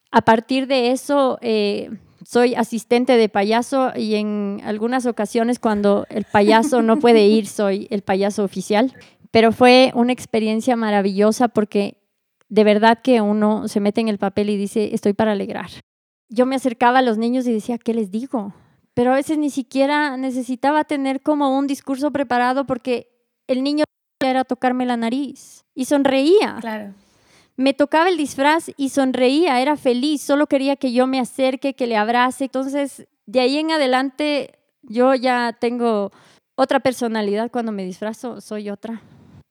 A 0.09 0.21
partir 0.21 0.67
de 0.67 0.91
eso, 0.91 1.37
eh, 1.41 1.89
soy 2.27 2.55
asistente 2.55 3.15
de 3.15 3.29
payaso 3.29 3.91
y 3.95 4.15
en 4.15 4.59
algunas 4.65 5.05
ocasiones 5.05 5.59
cuando 5.59 6.05
el 6.09 6.25
payaso 6.25 6.81
no 6.81 6.97
puede 6.99 7.27
ir, 7.27 7.47
soy 7.47 7.87
el 7.89 8.01
payaso 8.01 8.43
oficial. 8.43 8.93
Pero 9.31 9.51
fue 9.51 9.91
una 9.93 10.13
experiencia 10.13 10.75
maravillosa 10.75 11.47
porque 11.47 11.97
de 12.49 12.63
verdad 12.63 12.99
que 13.01 13.21
uno 13.21 13.67
se 13.67 13.79
mete 13.79 14.01
en 14.01 14.07
el 14.07 14.17
papel 14.17 14.49
y 14.49 14.57
dice, 14.57 14.93
estoy 14.93 15.13
para 15.13 15.33
alegrar. 15.33 15.69
Yo 16.29 16.45
me 16.45 16.55
acercaba 16.55 16.99
a 16.99 17.01
los 17.01 17.17
niños 17.17 17.47
y 17.47 17.53
decía, 17.53 17.77
¿qué 17.77 17.93
les 17.93 18.11
digo? 18.11 18.53
pero 18.97 19.11
a 19.11 19.15
veces 19.15 19.37
ni 19.37 19.51
siquiera 19.51 20.17
necesitaba 20.17 20.83
tener 20.83 21.21
como 21.21 21.55
un 21.55 21.67
discurso 21.67 22.09
preparado 22.09 22.65
porque 22.65 23.11
el 23.45 23.61
niño 23.61 23.83
era 24.19 24.43
tocarme 24.43 24.87
la 24.87 24.97
nariz 24.97 25.65
y 25.75 25.85
sonreía. 25.85 26.57
Claro. 26.61 26.95
Me 27.57 27.73
tocaba 27.73 28.07
el 28.07 28.17
disfraz 28.17 28.71
y 28.77 28.89
sonreía, 28.89 29.59
era 29.59 29.77
feliz, 29.77 30.21
solo 30.21 30.45
quería 30.45 30.75
que 30.75 30.93
yo 30.93 31.07
me 31.07 31.19
acerque, 31.19 31.73
que 31.73 31.87
le 31.87 31.97
abrace. 31.97 32.45
Entonces, 32.45 33.07
de 33.25 33.39
ahí 33.39 33.57
en 33.57 33.71
adelante, 33.71 34.59
yo 34.83 35.15
ya 35.15 35.57
tengo 35.59 36.11
otra 36.55 36.79
personalidad 36.79 37.49
cuando 37.49 37.71
me 37.71 37.83
disfrazo, 37.83 38.41
soy 38.41 38.69
otra. 38.69 39.01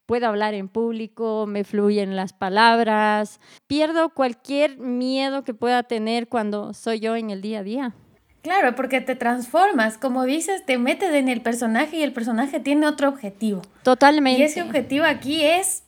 Puedo 0.06 0.28
hablar 0.28 0.54
en 0.54 0.68
público, 0.68 1.46
me 1.48 1.64
fluyen 1.64 2.14
las 2.14 2.32
palabras, 2.32 3.40
pierdo 3.66 4.10
cualquier 4.10 4.78
miedo 4.78 5.42
que 5.42 5.52
pueda 5.52 5.82
tener 5.82 6.28
cuando 6.28 6.74
soy 6.74 7.00
yo 7.00 7.16
en 7.16 7.30
el 7.30 7.42
día 7.42 7.58
a 7.58 7.62
día. 7.64 7.94
Claro, 8.42 8.76
porque 8.76 9.00
te 9.00 9.16
transformas, 9.16 9.98
como 9.98 10.22
dices, 10.22 10.64
te 10.64 10.78
metes 10.78 11.12
en 11.12 11.28
el 11.28 11.40
personaje 11.40 11.96
y 11.96 12.02
el 12.04 12.12
personaje 12.12 12.60
tiene 12.60 12.86
otro 12.86 13.08
objetivo. 13.08 13.62
Totalmente. 13.82 14.40
Y 14.40 14.44
ese 14.44 14.62
objetivo 14.62 15.04
aquí 15.04 15.42
es 15.42 15.82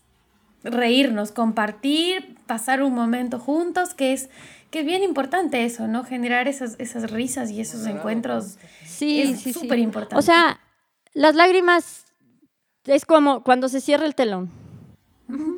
reírnos, 0.64 1.32
compartir, 1.32 2.36
pasar 2.46 2.82
un 2.82 2.94
momento 2.94 3.38
juntos, 3.38 3.94
que 3.94 4.12
es, 4.12 4.28
que 4.70 4.80
es 4.80 4.86
bien 4.86 5.02
importante 5.02 5.64
eso, 5.64 5.86
¿no? 5.86 6.04
Generar 6.04 6.48
esas, 6.48 6.76
esas 6.78 7.10
risas 7.10 7.50
y 7.50 7.60
esos 7.60 7.86
encuentros. 7.86 8.58
Sí, 8.84 9.22
es 9.22 9.40
sí, 9.40 9.52
súper 9.52 9.78
sí. 9.78 9.84
importante. 9.84 10.16
O 10.16 10.22
sea, 10.22 10.60
las 11.14 11.34
lágrimas 11.34 12.06
es 12.84 13.04
como 13.04 13.42
cuando 13.42 13.68
se 13.68 13.80
cierra 13.80 14.06
el 14.06 14.14
telón. 14.14 14.50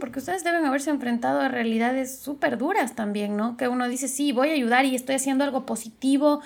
Porque 0.01 0.19
ustedes 0.19 0.43
deben 0.43 0.65
haberse 0.65 0.91
enfrentado 0.91 1.41
a 1.41 1.49
realidades 1.49 2.19
súper 2.19 2.59
duras 2.59 2.97
también, 2.97 3.37
¿no? 3.37 3.57
Que 3.57 3.69
uno 3.69 3.89
dice, 3.89 4.09
sí, 4.09 4.33
voy 4.33 4.51
a 4.51 4.55
ayudar 4.55 4.85
y 4.85 4.97
estoy 4.97 5.15
haciendo 5.15 5.45
algo 5.45 5.65
positivo, 5.65 6.43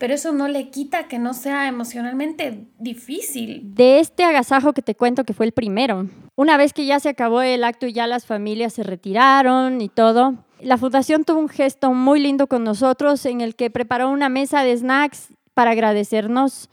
pero 0.00 0.14
eso 0.14 0.32
no 0.32 0.48
le 0.48 0.70
quita 0.70 1.08
que 1.08 1.18
no 1.18 1.34
sea 1.34 1.68
emocionalmente 1.68 2.66
difícil. 2.78 3.60
De 3.74 4.00
este 4.00 4.24
agasajo 4.24 4.72
que 4.72 4.80
te 4.80 4.94
cuento 4.94 5.24
que 5.24 5.34
fue 5.34 5.44
el 5.44 5.52
primero, 5.52 6.06
una 6.36 6.56
vez 6.56 6.72
que 6.72 6.86
ya 6.86 6.98
se 7.00 7.10
acabó 7.10 7.42
el 7.42 7.62
acto 7.64 7.86
y 7.86 7.92
ya 7.92 8.06
las 8.06 8.24
familias 8.24 8.72
se 8.72 8.82
retiraron 8.82 9.82
y 9.82 9.90
todo, 9.90 10.36
la 10.58 10.78
fundación 10.78 11.24
tuvo 11.24 11.40
un 11.40 11.50
gesto 11.50 11.92
muy 11.92 12.18
lindo 12.18 12.46
con 12.46 12.64
nosotros 12.64 13.26
en 13.26 13.42
el 13.42 13.54
que 13.54 13.68
preparó 13.68 14.08
una 14.08 14.30
mesa 14.30 14.64
de 14.64 14.74
snacks 14.74 15.34
para 15.52 15.72
agradecernos 15.72 16.70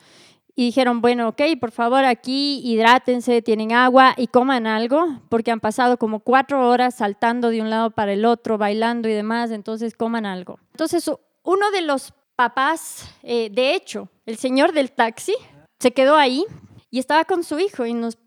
y 0.55 0.67
dijeron, 0.67 1.01
bueno, 1.01 1.27
ok, 1.27 1.41
por 1.59 1.71
favor 1.71 2.05
aquí 2.05 2.61
hidrátense, 2.63 3.41
tienen 3.41 3.73
agua 3.73 4.13
y 4.15 4.27
coman 4.27 4.67
algo, 4.67 5.19
porque 5.27 5.51
han 5.51 5.59
pasado 5.59 5.97
como 5.97 6.21
cuatro 6.21 6.65
horas 6.69 6.95
saltando 6.95 7.49
de 7.49 7.61
un 7.61 7.69
lado 7.69 7.91
para 7.91 8.13
el 8.13 8.23
otro, 8.23 8.57
bailando 8.57 9.09
y 9.09 9.11
demás, 9.13 9.51
entonces 9.51 9.95
coman 9.95 10.25
algo. 10.25 10.59
Entonces, 10.71 11.11
uno 11.43 11.71
de 11.71 11.81
los 11.81 12.13
papás, 12.37 13.11
eh, 13.23 13.49
de 13.51 13.73
hecho, 13.75 14.09
el 14.25 14.37
señor 14.37 14.71
del 14.71 14.91
taxi, 14.91 15.33
se 15.79 15.91
quedó 15.91 16.15
ahí 16.15 16.45
y 16.89 16.99
estaba 16.99 17.25
con 17.25 17.43
su 17.43 17.59
hijo 17.59 17.85
y 17.85 17.93
nos 17.93 18.17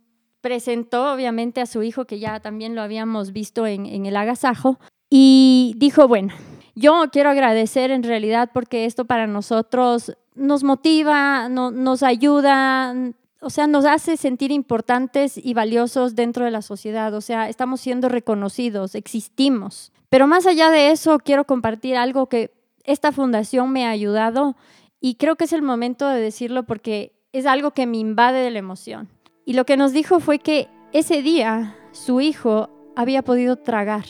presentó 0.41 1.13
obviamente 1.13 1.61
a 1.61 1.67
su 1.67 1.83
hijo 1.83 2.07
que 2.07 2.19
ya 2.19 2.41
también 2.41 2.75
lo 2.75 2.83
habíamos 2.83 3.33
visto 3.33 3.67
en, 3.67 3.87
el 3.87 4.17
agasajo 4.17 4.81
y 5.09 5.75
dijo, 5.77 6.09
bueno, 6.09 6.35
yo 6.75 7.05
quiero 7.13 7.31
agradecer 7.31 7.93
en 7.93 8.03
realidad 8.03 8.51
porque 8.53 8.85
esto 8.85 9.05
para 9.05 9.29
nosotros 9.29 10.13
nos 10.35 10.65
motiva, 10.65 11.49
no, 11.49 11.71
nos 11.71 12.03
ayuda, 12.03 12.95
o 13.41 13.51
sea, 13.51 13.69
nos 13.69 13.85
hace 13.85 14.17
sentir 14.17 14.51
importantes 14.51 15.37
y 15.37 15.55
valiosos 15.55 16.17
dentro 16.17 16.45
de 16.45 16.51
la 16.51 16.63
sociedad, 16.63 17.15
o 17.15 17.21
sea, 17.21 17.49
estamos 17.49 17.81
siendo 17.81 18.09
reconocidos, 18.09 18.97
existimos. 18.97 19.93
Pero 20.09 20.27
más 20.27 20.47
allá 20.47 20.71
de 20.71 20.91
eso, 20.91 21.21
quiero 21.21 21.45
compartir 21.45 21.97
algo 21.97 22.29
que 22.29 22.60
esta 22.85 23.13
fundación 23.13 23.71
me 23.73 23.87
ha 23.87 23.91
ayudado 23.91 24.57
y 25.01 25.15
creo 25.15 25.37
que 25.37 25.45
es 25.45 25.53
el 25.53 25.63
momento 25.63 26.09
de 26.09 26.21
decirlo 26.21 26.65
porque 26.65 27.13
es 27.33 27.47
algo 27.47 27.73
que 27.73 27.87
me 27.87 27.99
invade 27.99 28.41
de 28.41 28.51
la 28.51 28.59
emoción. 28.59 29.09
Y 29.45 29.55
lo 29.55 29.65
que 29.65 29.77
nos 29.77 29.93
dijo 29.93 30.21
fue 30.21 30.39
que 30.39 30.69
ese 30.93 31.23
día 31.23 31.77
su 31.93 32.21
hijo 32.21 32.69
había 32.97 33.23
podido 33.23 33.57
tragar. 33.57 34.05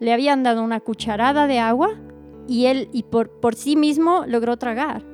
Le 0.00 0.12
habían 0.12 0.42
dado 0.42 0.62
una 0.62 0.80
cucharada 0.80 1.46
de 1.46 1.58
agua 1.58 1.90
y 2.46 2.66
él 2.66 2.88
y 2.92 3.02
por, 3.04 3.40
por 3.40 3.54
sí 3.54 3.76
mismo 3.76 4.24
logró 4.26 4.56
tragar. 4.56 5.04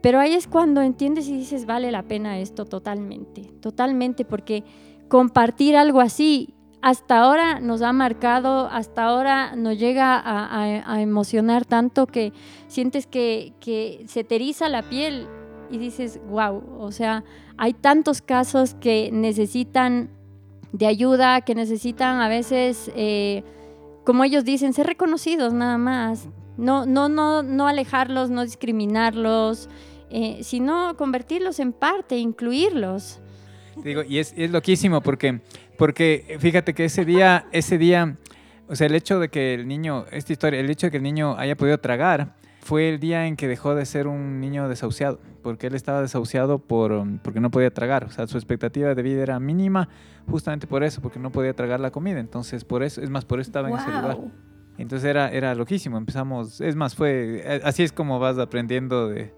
Pero 0.00 0.20
ahí 0.20 0.34
es 0.34 0.46
cuando 0.46 0.82
entiendes 0.82 1.28
y 1.28 1.36
dices, 1.36 1.66
vale 1.66 1.90
la 1.90 2.04
pena 2.04 2.38
esto 2.38 2.64
totalmente, 2.64 3.42
totalmente, 3.60 4.24
porque 4.24 4.62
compartir 5.08 5.76
algo 5.76 6.00
así 6.00 6.54
hasta 6.80 7.18
ahora 7.18 7.60
nos 7.60 7.82
ha 7.82 7.92
marcado, 7.92 8.68
hasta 8.70 9.04
ahora 9.04 9.56
nos 9.56 9.78
llega 9.78 10.22
a, 10.24 11.00
emocionar 11.00 11.64
tanto 11.64 12.06
que 12.06 12.32
sientes 12.68 13.06
que, 13.06 14.04
se 14.06 14.24
te 14.24 14.38
la 14.68 14.82
piel 14.82 15.26
y 15.70 15.78
dices, 15.78 16.20
wow, 16.28 16.62
o 16.78 16.92
sea, 16.92 17.24
hay 17.56 17.74
tantos 17.74 18.22
casos 18.22 18.74
que 18.74 19.10
necesitan 19.12 20.10
de 20.72 20.86
ayuda, 20.86 21.40
que 21.40 21.54
necesitan 21.54 22.20
a 22.20 22.28
veces, 22.28 22.90
eh, 22.94 23.42
como 24.04 24.24
ellos 24.24 24.44
dicen, 24.44 24.72
ser 24.72 24.86
reconocidos 24.86 25.52
nada 25.52 25.78
más. 25.78 26.28
No, 26.56 26.86
no, 26.86 27.08
no, 27.08 27.42
no 27.42 27.68
alejarlos, 27.68 28.30
no 28.30 28.44
discriminarlos, 28.44 29.68
eh, 30.10 30.38
sino 30.42 30.96
convertirlos 30.96 31.60
en 31.60 31.72
parte, 31.72 32.16
incluirlos. 32.16 33.20
Te 33.82 33.88
Digo, 33.88 34.02
y 34.02 34.18
es 34.18 34.34
loquísimo 34.50 35.00
porque, 35.00 35.40
porque 35.78 36.36
fíjate 36.40 36.74
que 36.74 36.84
ese 36.84 37.04
día, 37.04 37.46
ese 37.52 37.78
día, 37.78 38.16
o 38.68 38.76
sea, 38.76 38.88
el 38.88 38.94
hecho 38.96 39.20
de 39.20 39.28
que 39.30 39.54
el 39.54 39.68
niño, 39.68 40.04
esta 40.10 40.32
historia, 40.32 40.60
el 40.60 40.68
hecho 40.68 40.88
de 40.88 40.90
que 40.90 40.96
el 40.98 41.04
niño 41.04 41.36
haya 41.38 41.56
podido 41.56 41.78
tragar, 41.78 42.34
fue 42.60 42.88
el 42.88 42.98
día 42.98 43.26
en 43.26 43.36
que 43.36 43.48
dejó 43.48 43.74
de 43.74 43.86
ser 43.86 44.08
un 44.08 44.40
niño 44.40 44.68
desahuciado, 44.68 45.20
porque 45.42 45.68
él 45.68 45.74
estaba 45.74 46.02
desahuciado 46.02 46.58
por, 46.58 46.92
um, 46.92 47.18
porque 47.18 47.40
no 47.40 47.50
podía 47.50 47.72
tragar, 47.72 48.04
o 48.04 48.10
sea, 48.10 48.26
su 48.26 48.36
expectativa 48.36 48.94
de 48.94 49.02
vida 49.02 49.22
era 49.22 49.40
mínima 49.40 49.88
justamente 50.28 50.66
por 50.66 50.82
eso, 50.82 51.00
porque 51.00 51.18
no 51.18 51.30
podía 51.30 51.54
tragar 51.54 51.80
la 51.80 51.92
comida, 51.92 52.18
entonces 52.18 52.64
por 52.64 52.82
eso, 52.82 53.00
es 53.00 53.08
más, 53.08 53.24
por 53.24 53.40
eso 53.40 53.48
estaba 53.48 53.70
en 53.70 53.76
ese 53.76 53.86
lugar. 53.86 54.18
Entonces 54.76 55.08
era, 55.08 55.30
era 55.30 55.54
loquísimo, 55.54 55.96
empezamos, 55.96 56.60
es 56.60 56.76
más, 56.76 56.94
fue, 56.94 57.40
eh, 57.44 57.60
así 57.64 57.84
es 57.84 57.92
como 57.92 58.18
vas 58.18 58.38
aprendiendo 58.38 59.08
de 59.08 59.32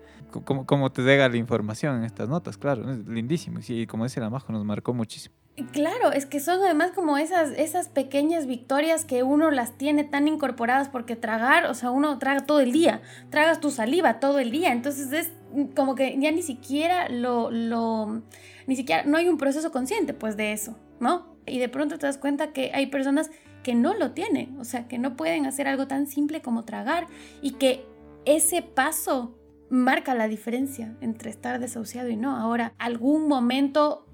cómo, 0.45 0.67
cómo 0.67 0.91
te 0.91 1.03
llega 1.03 1.29
la 1.29 1.37
información 1.37 1.99
en 1.99 2.05
estas 2.05 2.29
notas, 2.29 2.59
claro, 2.59 2.91
es 2.91 3.07
lindísimo, 3.07 3.61
y 3.69 3.87
como 3.87 4.05
dice 4.05 4.21
la 4.21 4.31
Majo, 4.31 4.53
nos 4.53 4.65
marcó 4.65 4.93
muchísimo. 4.95 5.40
Claro, 5.73 6.13
es 6.13 6.25
que 6.27 6.41
son 6.41 6.63
además 6.63 6.93
como 6.93 7.19
esas, 7.19 7.51
esas 7.51 7.89
pequeñas 7.89 8.47
victorias 8.47 9.05
que 9.05 9.23
uno 9.23 9.51
las 9.51 9.77
tiene 9.77 10.05
tan 10.05 10.27
incorporadas 10.27 10.89
porque 10.89 11.17
tragar, 11.17 11.67
o 11.67 11.75
sea, 11.75 11.91
uno 11.91 12.19
traga 12.19 12.47
todo 12.47 12.61
el 12.61 12.73
día, 12.73 13.03
tragas 13.29 13.61
tu 13.61 13.71
saliva 13.71 14.21
todo 14.21 14.39
el 14.39 14.51
día, 14.51 14.73
entonces 14.73 15.13
es 15.13 15.33
como 15.77 15.95
que 15.95 16.17
ya 16.19 16.31
ni 16.33 16.43
siquiera 16.43 17.09
lo, 17.11 17.51
lo, 17.51 18.23
ni 18.67 18.77
siquiera, 18.77 19.05
no 19.05 19.19
hay 19.19 19.29
un 19.29 19.37
proceso 19.37 19.71
consciente 19.71 20.15
pues 20.15 20.37
de 20.37 20.53
eso, 20.53 20.79
¿no? 20.99 21.27
Y 21.47 21.59
de 21.59 21.69
pronto 21.69 21.99
te 21.99 22.07
das 22.07 22.17
cuenta 22.17 22.53
que 22.53 22.71
hay 22.73 22.87
personas 22.87 23.31
que 23.63 23.75
no 23.75 23.93
lo 23.95 24.13
tienen, 24.13 24.59
o 24.59 24.65
sea, 24.65 24.89
que 24.89 24.99
no 24.99 25.17
pueden 25.17 25.45
hacer 25.45 25.69
algo 25.69 25.87
tan 25.87 26.07
simple 26.07 26.41
como 26.41 26.65
tragar 26.65 27.07
y 27.43 27.53
que 27.53 27.85
ese 28.25 28.63
paso 28.63 29.37
marca 29.69 30.15
la 30.15 30.29
diferencia 30.29 30.97
entre 31.01 31.31
estar 31.31 31.61
desahuciado 31.61 32.09
y 32.09 32.17
no. 32.17 32.37
Ahora, 32.37 32.73
algún 32.79 33.29
momento 33.29 34.07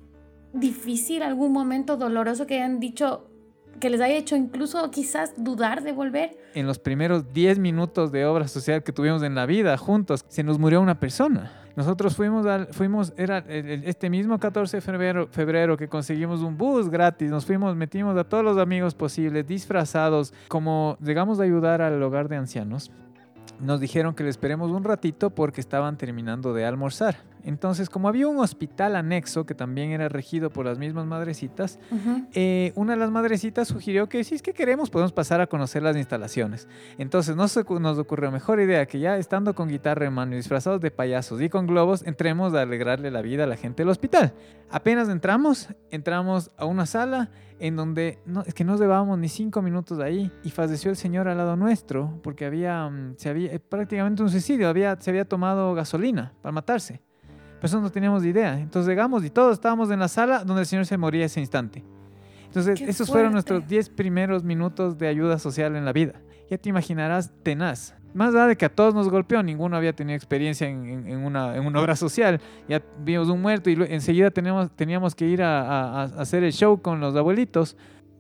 difícil, 0.61 1.23
algún 1.23 1.53
momento 1.53 1.97
doloroso 1.97 2.47
que 2.47 2.55
hayan 2.55 2.81
dicho 2.81 3.31
que 3.81 3.91
les 3.91 4.01
haya 4.01 4.17
hecho 4.17 4.37
incluso 4.37 4.91
quizás 4.91 5.35
dudar 5.37 5.83
de 5.83 5.93
volver. 5.93 6.37
En 6.55 6.67
los 6.67 6.79
primeros 6.79 7.33
10 7.33 7.59
minutos 7.59 8.11
de 8.13 8.25
obra 8.25 8.49
social 8.49 8.83
que 8.83 8.93
tuvimos 8.93 9.23
en 9.23 9.35
la 9.35 9.47
vida 9.47 9.77
juntos, 9.77 10.25
se 10.29 10.43
nos 10.43 10.59
murió 10.59 10.81
una 10.81 10.99
persona. 10.99 11.53
Nosotros 11.77 12.17
fuimos, 12.17 12.47
al, 12.47 12.69
fuimos 12.69 13.13
era 13.19 13.45
este 13.49 14.09
mismo 14.09 14.39
14 14.39 14.79
de 14.79 14.81
febrero, 14.81 15.29
febrero 15.31 15.77
que 15.77 15.89
conseguimos 15.89 16.41
un 16.41 16.57
bus 16.57 16.89
gratis, 16.89 17.31
nos 17.31 17.45
fuimos, 17.45 17.77
metimos 17.77 18.17
a 18.17 18.25
todos 18.25 18.43
los 18.43 18.57
amigos 18.57 18.95
posibles, 18.95 19.47
disfrazados, 19.47 20.33
como 20.49 20.97
llegamos 21.03 21.39
a 21.39 21.43
ayudar 21.43 21.83
al 21.83 22.03
hogar 22.03 22.29
de 22.29 22.37
ancianos. 22.37 22.91
Nos 23.61 23.81
dijeron 23.81 24.15
que 24.15 24.25
le 24.25 24.31
esperemos 24.31 24.71
un 24.71 24.85
ratito 24.85 25.31
porque 25.31 25.61
estaban 25.61 25.99
terminando 25.99 26.55
de 26.55 26.65
almorzar. 26.65 27.17
Entonces, 27.47 27.89
como 27.89 28.09
había 28.09 28.27
un 28.27 28.41
hospital 28.41 28.97
anexo 28.97 29.47
que 29.47 29.55
también 29.55 29.93
era 29.93 30.09
regido 30.09 30.51
por 30.51 30.67
las 30.67 30.81
mismas 30.81 31.07
madrecitas, 31.07 31.79
eh, 32.35 32.73
una 32.75 32.95
de 32.95 32.99
las 32.99 33.13
madrecitas 33.13 33.69
sugirió 33.69 34.09
que 34.09 34.25
si 34.25 34.35
es 34.35 34.43
que 34.43 34.53
queremos 34.53 34.91
podemos 34.91 35.13
pasar 35.13 35.41
a 35.41 35.47
conocer 35.47 35.85
las 35.85 35.97
instalaciones. 35.97 36.67
Entonces 36.99 37.37
nos, 37.37 37.57
nos 37.81 37.99
ocurrió 37.99 38.33
mejor 38.33 38.61
idea 38.61 38.87
que 38.87 38.99
ya 38.99 39.17
estando 39.17 39.55
con 39.55 39.69
guitarra 39.69 40.07
en 40.07 40.13
mano 40.13 40.33
y 40.33 40.39
disfrazados 40.39 40.81
de 40.81 40.91
payasos 40.91 41.41
y 41.41 41.49
con 41.49 41.69
globos, 41.69 42.05
entremos 42.05 42.53
a 42.53 42.63
alegrarle 42.63 43.13
la 43.13 43.23
vida 43.23 43.45
a 43.45 43.47
la 43.47 43.57
gente 43.57 43.85
del 43.85 43.91
hospital. 43.91 44.35
Apenas 44.69 45.09
entramos, 45.09 45.69
entramos 45.93 46.51
a 46.57 46.65
una 46.65 46.85
sala 46.85 47.31
en 47.61 47.77
donde 47.77 48.19
no, 48.27 48.43
es 48.43 48.55
que 48.55 48.65
no 48.65 48.77
llevábamos 48.77 49.19
ni 49.19 49.29
cinco 49.29 49.63
minutos 49.63 50.01
ahí 50.01 50.33
y 50.43 50.51
falleció 50.51 50.91
el 50.91 50.97
señor 50.97 51.29
al 51.29 51.39
lado 51.39 51.55
nuestro 51.55 52.19
porque 52.25 52.45
había, 52.45 52.89
mm, 52.89 53.15
se 53.19 53.29
había 53.29 53.53
eh, 53.53 53.61
prácticamente 53.61 54.23
un 54.25 54.31
suicidio, 54.31 54.69
había, 54.69 55.01
se 55.01 55.11
había 55.11 55.25
tomado 55.25 55.75
gasolina 55.75 56.33
para 56.43 56.53
matarse. 56.53 57.06
Pero 57.57 57.67
eso 57.67 57.81
no 57.81 57.91
teníamos 57.91 58.25
idea. 58.25 58.59
Entonces 58.59 58.89
llegamos 58.89 59.25
y 59.25 59.31
todos 59.31 59.55
estábamos 59.55 59.91
en 59.91 59.99
la 59.99 60.09
sala 60.09 60.45
donde 60.45 60.63
el 60.63 60.67
señor 60.67 60.87
se 60.87 60.97
moría 60.97 61.25
ese 61.25 61.41
instante. 61.41 61.85
Entonces, 62.47 62.79
Qué 62.79 62.85
esos 62.87 63.09
fueron 63.09 63.33
fuerte. 63.33 63.53
nuestros 63.53 63.69
10 63.69 63.91
primeros 63.91 64.43
minutos 64.45 64.97
de 64.99 65.09
ayuda 65.09 65.39
social 65.39 65.77
en 65.77 65.85
la 65.85 65.93
vida. 65.93 66.15
ya 66.49 66.57
te 66.59 66.69
imaginarás, 66.69 67.33
tenaz. 67.43 67.95
Más 68.15 68.35
allá 68.35 68.47
de 68.47 68.57
que 68.57 68.65
a 68.65 68.69
todos 68.71 68.95
nos 68.95 69.11
golpeó, 69.11 69.43
ninguno 69.43 69.77
había 69.77 69.93
tenido 69.93 70.17
experiencia 70.17 70.67
en, 70.67 71.07
en, 71.07 71.19
una, 71.19 71.55
en 71.55 71.67
una, 71.67 71.81
obra 71.81 71.97
social. 71.97 72.41
Ya 72.67 72.83
vimos 73.05 73.29
un 73.29 73.43
muerto 73.43 73.69
y 73.69 73.75
enseguida 73.89 74.31
teníamos, 74.31 74.71
teníamos 74.75 75.15
que 75.15 75.27
ir 75.27 75.43
a, 75.43 75.61
a, 75.61 76.03
a, 76.03 76.05
hacer 76.23 76.43
el 76.45 76.53
show 76.53 76.81
con 76.81 76.99
los 76.99 77.15
abuelitos. 77.15 77.77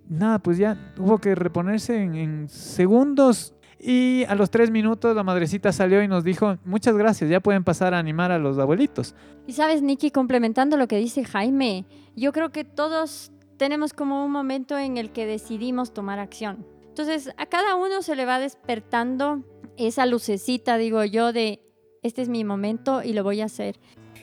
Nada, 0.06 0.38
pues 0.38 0.58
ya 0.58 0.92
hubo 0.98 1.18
que 1.18 1.34
reponerse 1.34 2.02
en, 2.02 2.14
en 2.14 2.48
segundos. 2.50 3.54
Y 3.78 4.24
a 4.28 4.34
los 4.34 4.50
tres 4.50 4.70
minutos 4.70 5.14
la 5.14 5.22
madrecita 5.22 5.72
salió 5.72 6.02
y 6.02 6.08
nos 6.08 6.24
dijo, 6.24 6.56
muchas 6.64 6.96
gracias, 6.96 7.28
ya 7.28 7.40
pueden 7.40 7.62
pasar 7.62 7.94
a 7.94 7.98
animar 7.98 8.32
a 8.32 8.38
los 8.38 8.58
abuelitos. 8.58 9.14
Y 9.46 9.52
sabes, 9.52 9.82
Nikki, 9.82 10.10
complementando 10.10 10.76
lo 10.76 10.88
que 10.88 10.96
dice 10.96 11.24
Jaime, 11.24 11.84
yo 12.14 12.32
creo 12.32 12.50
que 12.50 12.64
todos 12.64 13.32
tenemos 13.58 13.92
como 13.92 14.24
un 14.24 14.32
momento 14.32 14.78
en 14.78 14.96
el 14.96 15.10
que 15.10 15.26
decidimos 15.26 15.92
tomar 15.92 16.18
acción. 16.18 16.66
Entonces, 16.88 17.30
a 17.36 17.46
cada 17.46 17.74
uno 17.74 18.00
se 18.00 18.16
le 18.16 18.24
va 18.24 18.38
despertando 18.38 19.44
esa 19.76 20.06
lucecita, 20.06 20.78
digo 20.78 21.04
yo, 21.04 21.32
de 21.32 21.60
este 22.02 22.22
es 22.22 22.28
mi 22.28 22.44
momento 22.44 23.02
y 23.02 23.12
lo 23.12 23.22
voy 23.22 23.40
a 23.40 23.46
hacer. 23.46 23.78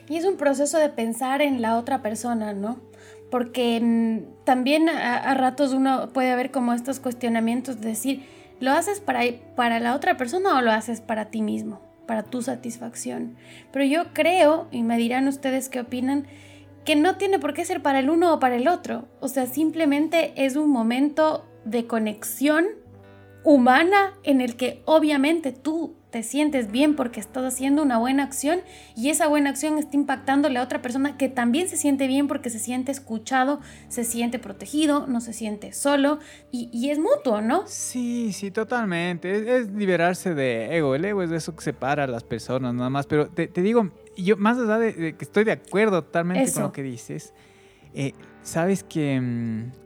Y 0.08 0.16
es 0.16 0.24
un 0.24 0.36
proceso 0.36 0.78
de 0.78 0.88
pensar 0.88 1.40
en 1.42 1.62
la 1.62 1.78
otra 1.78 2.02
persona, 2.02 2.52
¿no? 2.52 2.80
Porque 3.30 3.80
mm, 3.80 4.44
también 4.44 4.88
a, 4.88 5.34
ratos 5.34 5.72
uno 5.72 6.08
puede 6.12 6.30
haber 6.30 6.50
como 6.50 6.72
estos 6.72 7.00
cuestionamientos 7.00 7.80
de 7.80 7.88
decir, 7.88 8.24
¿lo 8.64 8.72
haces 8.72 9.00
para, 9.00 9.20
para 9.54 9.78
la 9.78 9.94
otra 9.94 10.16
persona 10.16 10.58
o 10.58 10.62
lo 10.62 10.72
haces 10.72 11.00
para 11.00 11.26
ti 11.26 11.42
mismo, 11.42 11.80
para 12.06 12.22
tu 12.22 12.42
satisfacción? 12.42 13.36
Pero 13.72 13.84
yo 13.84 14.12
creo, 14.12 14.68
y 14.70 14.82
me 14.82 14.96
dirán 14.96 15.28
ustedes 15.28 15.68
qué 15.68 15.80
opinan, 15.80 16.26
que 16.84 16.96
no 16.96 17.16
tiene 17.16 17.38
por 17.38 17.54
qué 17.54 17.64
ser 17.64 17.82
para 17.82 17.98
el 17.98 18.10
uno 18.10 18.34
o 18.34 18.40
para 18.40 18.56
el 18.56 18.68
otro. 18.68 19.06
O 19.20 19.28
sea, 19.28 19.46
simplemente 19.46 20.32
es 20.36 20.56
un 20.56 20.70
momento 20.70 21.46
de 21.64 21.86
conexión 21.86 22.66
humana 23.42 24.14
en 24.22 24.40
el 24.40 24.56
que 24.56 24.82
obviamente 24.86 25.52
tú 25.52 25.94
te 26.14 26.22
sientes 26.22 26.70
bien 26.70 26.94
porque 26.94 27.18
estás 27.18 27.44
haciendo 27.44 27.82
una 27.82 27.98
buena 27.98 28.22
acción 28.22 28.60
y 28.94 29.08
esa 29.08 29.26
buena 29.26 29.50
acción 29.50 29.78
está 29.78 29.96
impactándole 29.96 30.60
a 30.60 30.62
otra 30.62 30.80
persona 30.80 31.16
que 31.16 31.28
también 31.28 31.68
se 31.68 31.76
siente 31.76 32.06
bien 32.06 32.28
porque 32.28 32.50
se 32.50 32.60
siente 32.60 32.92
escuchado, 32.92 33.60
se 33.88 34.04
siente 34.04 34.38
protegido, 34.38 35.08
no 35.08 35.20
se 35.20 35.32
siente 35.32 35.72
solo 35.72 36.20
y, 36.52 36.88
es 36.88 37.00
mutuo, 37.00 37.40
¿no? 37.40 37.66
Sí, 37.66 38.32
sí, 38.32 38.52
totalmente. 38.52 39.58
Es, 39.58 39.72
liberarse 39.72 40.36
de 40.36 40.76
ego. 40.76 40.94
El 40.94 41.04
ego 41.04 41.20
es 41.24 41.32
eso 41.32 41.56
que 41.56 41.64
separa 41.64 42.04
a 42.04 42.06
las 42.06 42.22
personas 42.22 42.72
nada 42.74 42.90
más. 42.90 43.06
Pero 43.06 43.26
te, 43.26 43.48
digo, 43.48 43.90
yo 44.16 44.36
más 44.36 44.56
allá 44.56 44.78
de, 44.78 45.16
que 45.16 45.24
estoy 45.24 45.42
de 45.42 45.50
acuerdo 45.50 46.04
totalmente 46.04 46.52
con 46.52 46.62
lo 46.62 46.72
que 46.72 46.84
dices, 46.84 47.34
eh, 47.92 48.12
sabes 48.44 48.84
que... 48.84 49.20
Mm, 49.20 49.83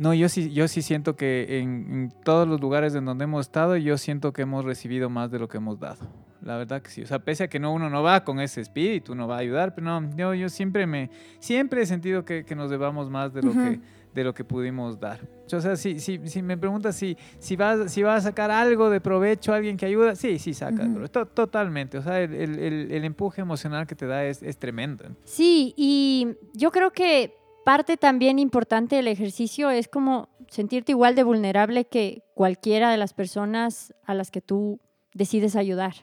no, 0.00 0.14
yo 0.14 0.30
sí, 0.30 0.50
yo 0.50 0.66
sí 0.66 0.80
siento 0.80 1.14
que 1.14 1.58
en, 1.58 2.10
todos 2.24 2.48
los 2.48 2.58
lugares 2.58 2.94
en 2.94 3.04
donde 3.04 3.24
hemos 3.24 3.42
estado, 3.42 3.76
yo 3.76 3.98
siento 3.98 4.32
que 4.32 4.40
hemos 4.40 4.64
recibido 4.64 5.10
más 5.10 5.30
de 5.30 5.38
lo 5.38 5.46
que 5.46 5.58
hemos 5.58 5.78
dado. 5.78 6.08
La 6.40 6.56
verdad 6.56 6.80
que 6.80 6.88
sí. 6.88 7.02
O 7.02 7.06
sea, 7.06 7.18
pese 7.18 7.44
a 7.44 7.48
que 7.48 7.60
no, 7.60 7.70
uno 7.74 7.90
no 7.90 8.02
va 8.02 8.24
con 8.24 8.40
ese 8.40 8.62
espíritu, 8.62 9.14
no 9.14 9.28
va 9.28 9.36
a 9.36 9.40
ayudar, 9.40 9.74
pero 9.74 10.00
no, 10.00 10.16
yo, 10.16 10.32
yo 10.32 10.48
siempre 10.48 10.86
me, 10.86 11.10
siempre 11.38 11.82
he 11.82 11.86
sentido 11.86 12.24
que, 12.24 12.46
que 12.46 12.54
nos 12.54 12.70
debamos 12.70 13.10
más 13.10 13.34
de 13.34 13.42
lo 13.42 13.52
que 13.52 13.78
de 14.14 14.24
lo 14.24 14.34
que 14.34 14.42
pudimos 14.42 14.98
dar. 14.98 15.20
O 15.52 15.60
sea, 15.60 15.76
si, 15.76 16.00
si, 16.00 16.18
si 16.26 16.42
me 16.42 16.56
preguntas 16.56 16.96
si, 16.96 17.16
si, 17.38 17.56
vas, 17.56 17.92
si 17.92 18.02
vas 18.02 18.24
a 18.24 18.30
sacar 18.30 18.50
algo 18.50 18.90
de 18.90 19.00
provecho 19.00 19.52
a 19.52 19.56
alguien 19.56 19.76
que 19.76 19.86
ayuda, 19.86 20.16
sí, 20.16 20.38
sí 20.38 20.54
saca, 20.54 20.88
totalmente. 21.34 21.98
O 21.98 22.02
sea, 22.02 22.20
el, 22.20 22.34
el, 22.34 22.90
el, 22.90 23.04
empuje 23.04 23.40
emocional 23.40 23.86
que 23.86 23.94
te 23.94 24.06
da 24.06 24.24
es, 24.24 24.42
es 24.42 24.56
tremendo. 24.56 25.04
Sí, 25.24 25.74
y 25.76 26.28
yo 26.54 26.70
creo 26.70 26.90
que 26.90 27.39
parte 27.64 27.96
también 27.96 28.38
importante 28.38 28.96
del 28.96 29.08
ejercicio 29.08 29.70
es 29.70 29.88
como 29.88 30.28
sentirte 30.48 30.92
igual 30.92 31.14
de 31.14 31.22
vulnerable 31.22 31.84
que 31.84 32.22
cualquiera 32.34 32.90
de 32.90 32.96
las 32.96 33.12
personas 33.12 33.94
a 34.04 34.14
las 34.14 34.30
que 34.30 34.40
tú 34.40 34.80
decides 35.14 35.56
ayudar. 35.56 35.94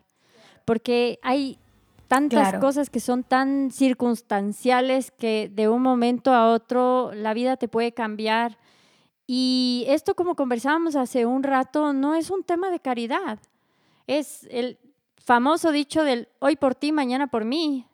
Porque 0.66 1.20
hay 1.22 1.60
tantas 2.08 2.60
cosas 2.60 2.90
que 2.90 3.00
son 3.00 3.24
tan 3.24 3.72
circunstanciales 3.72 5.12
que 5.12 5.52
de 5.54 5.68
un 5.68 5.82
momento 5.82 6.34
a 6.34 6.52
otro 6.52 7.12
la 7.14 7.34
vida 7.34 7.58
te 7.58 7.68
puede 7.68 7.92
cambiar. 7.92 8.58
Y 9.26 9.86
esto, 9.88 10.16
como 10.16 10.36
conversábamos 10.36 10.96
hace 10.96 11.26
un 11.26 11.44
rato, 11.44 11.94
no 11.94 12.16
es 12.16 12.30
un 12.30 12.44
tema 12.44 12.70
de 12.70 12.80
caridad. 12.80 13.40
Es 14.08 14.48
el 14.50 14.78
famoso 15.18 15.72
dicho 15.72 16.04
del 16.04 16.30
hoy 16.40 16.56
por 16.56 16.76
ti, 16.76 16.92
mañana 16.94 17.28
por 17.28 17.44
mí. 17.44 17.86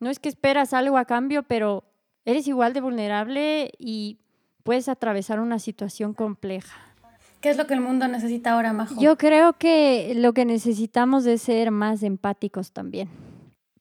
No 0.00 0.10
es 0.10 0.18
que 0.18 0.28
esperas 0.28 0.72
algo 0.72 0.98
a 0.98 1.04
cambio, 1.04 1.44
pero 1.44 1.84
eres 2.24 2.46
igual 2.48 2.72
de 2.72 2.80
vulnerable 2.80 3.72
y 3.78 4.18
puedes 4.62 4.88
atravesar 4.88 5.40
una 5.40 5.58
situación 5.58 6.14
compleja. 6.14 6.94
¿Qué 7.40 7.50
es 7.50 7.58
lo 7.58 7.66
que 7.66 7.74
el 7.74 7.80
mundo 7.80 8.08
necesita 8.08 8.52
ahora, 8.52 8.72
Majo? 8.72 8.98
Yo 8.98 9.18
creo 9.18 9.52
que 9.58 10.14
lo 10.16 10.32
que 10.32 10.46
necesitamos 10.46 11.26
es 11.26 11.42
ser 11.42 11.70
más 11.70 12.02
empáticos 12.02 12.72
también. 12.72 13.10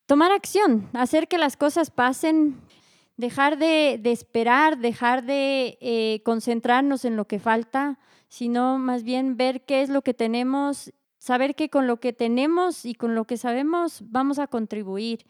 Tomar 0.06 0.34
acción, 0.34 0.89
hacer 0.91 1.29
que 1.29 1.38
las 1.38 1.56
cosas 1.56 1.89
pasen, 1.89 2.58
dejar 3.15 3.58
de, 3.58 4.01
esperar, 4.03 4.79
dejar 4.79 5.23
de 5.23 5.77
eh, 5.79 6.21
concentrarnos 6.25 7.06
en 7.06 7.15
lo 7.15 7.25
que 7.25 7.39
falta, 7.39 7.99
sino 8.27 8.77
más 8.79 9.03
bien 9.03 9.38
ver 9.38 9.62
qué 9.62 9.82
es 9.82 9.89
lo 9.89 10.01
que 10.01 10.13
tenemos, 10.13 10.91
saber 11.17 11.56
que 11.56 11.69
con 11.69 11.88
lo 11.88 12.01
que 12.01 12.12
tenemos 12.12 12.86
y 12.86 12.95
con 12.95 13.15
lo 13.15 13.23
que 13.23 13.38
sabemos 13.38 14.03
vamos 14.08 14.39
a 14.39 14.47
contribuir 14.47 15.25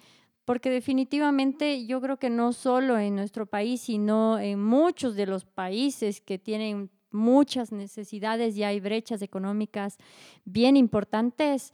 porque 0.46 0.70
definitivamente 0.70 1.86
yo 1.86 2.02
creo 2.02 2.18
que 2.18 2.30
no 2.30 2.54
solo 2.54 2.98
en 2.98 3.16
nuestro 3.16 3.46
país, 3.46 3.82
sino 3.82 4.40
en 4.40 4.62
muchos 4.62 5.16
de 5.16 5.26
los 5.26 5.46
países 5.46 6.22
que 6.22 6.38
tienen 6.38 6.90
muchas 7.12 7.72
necesidades 7.72 8.58
y 8.58 8.64
hay 8.64 8.80
brechas 8.80 9.22
económicas 9.22 9.98
bien 10.46 10.76
importantes, 10.76 11.74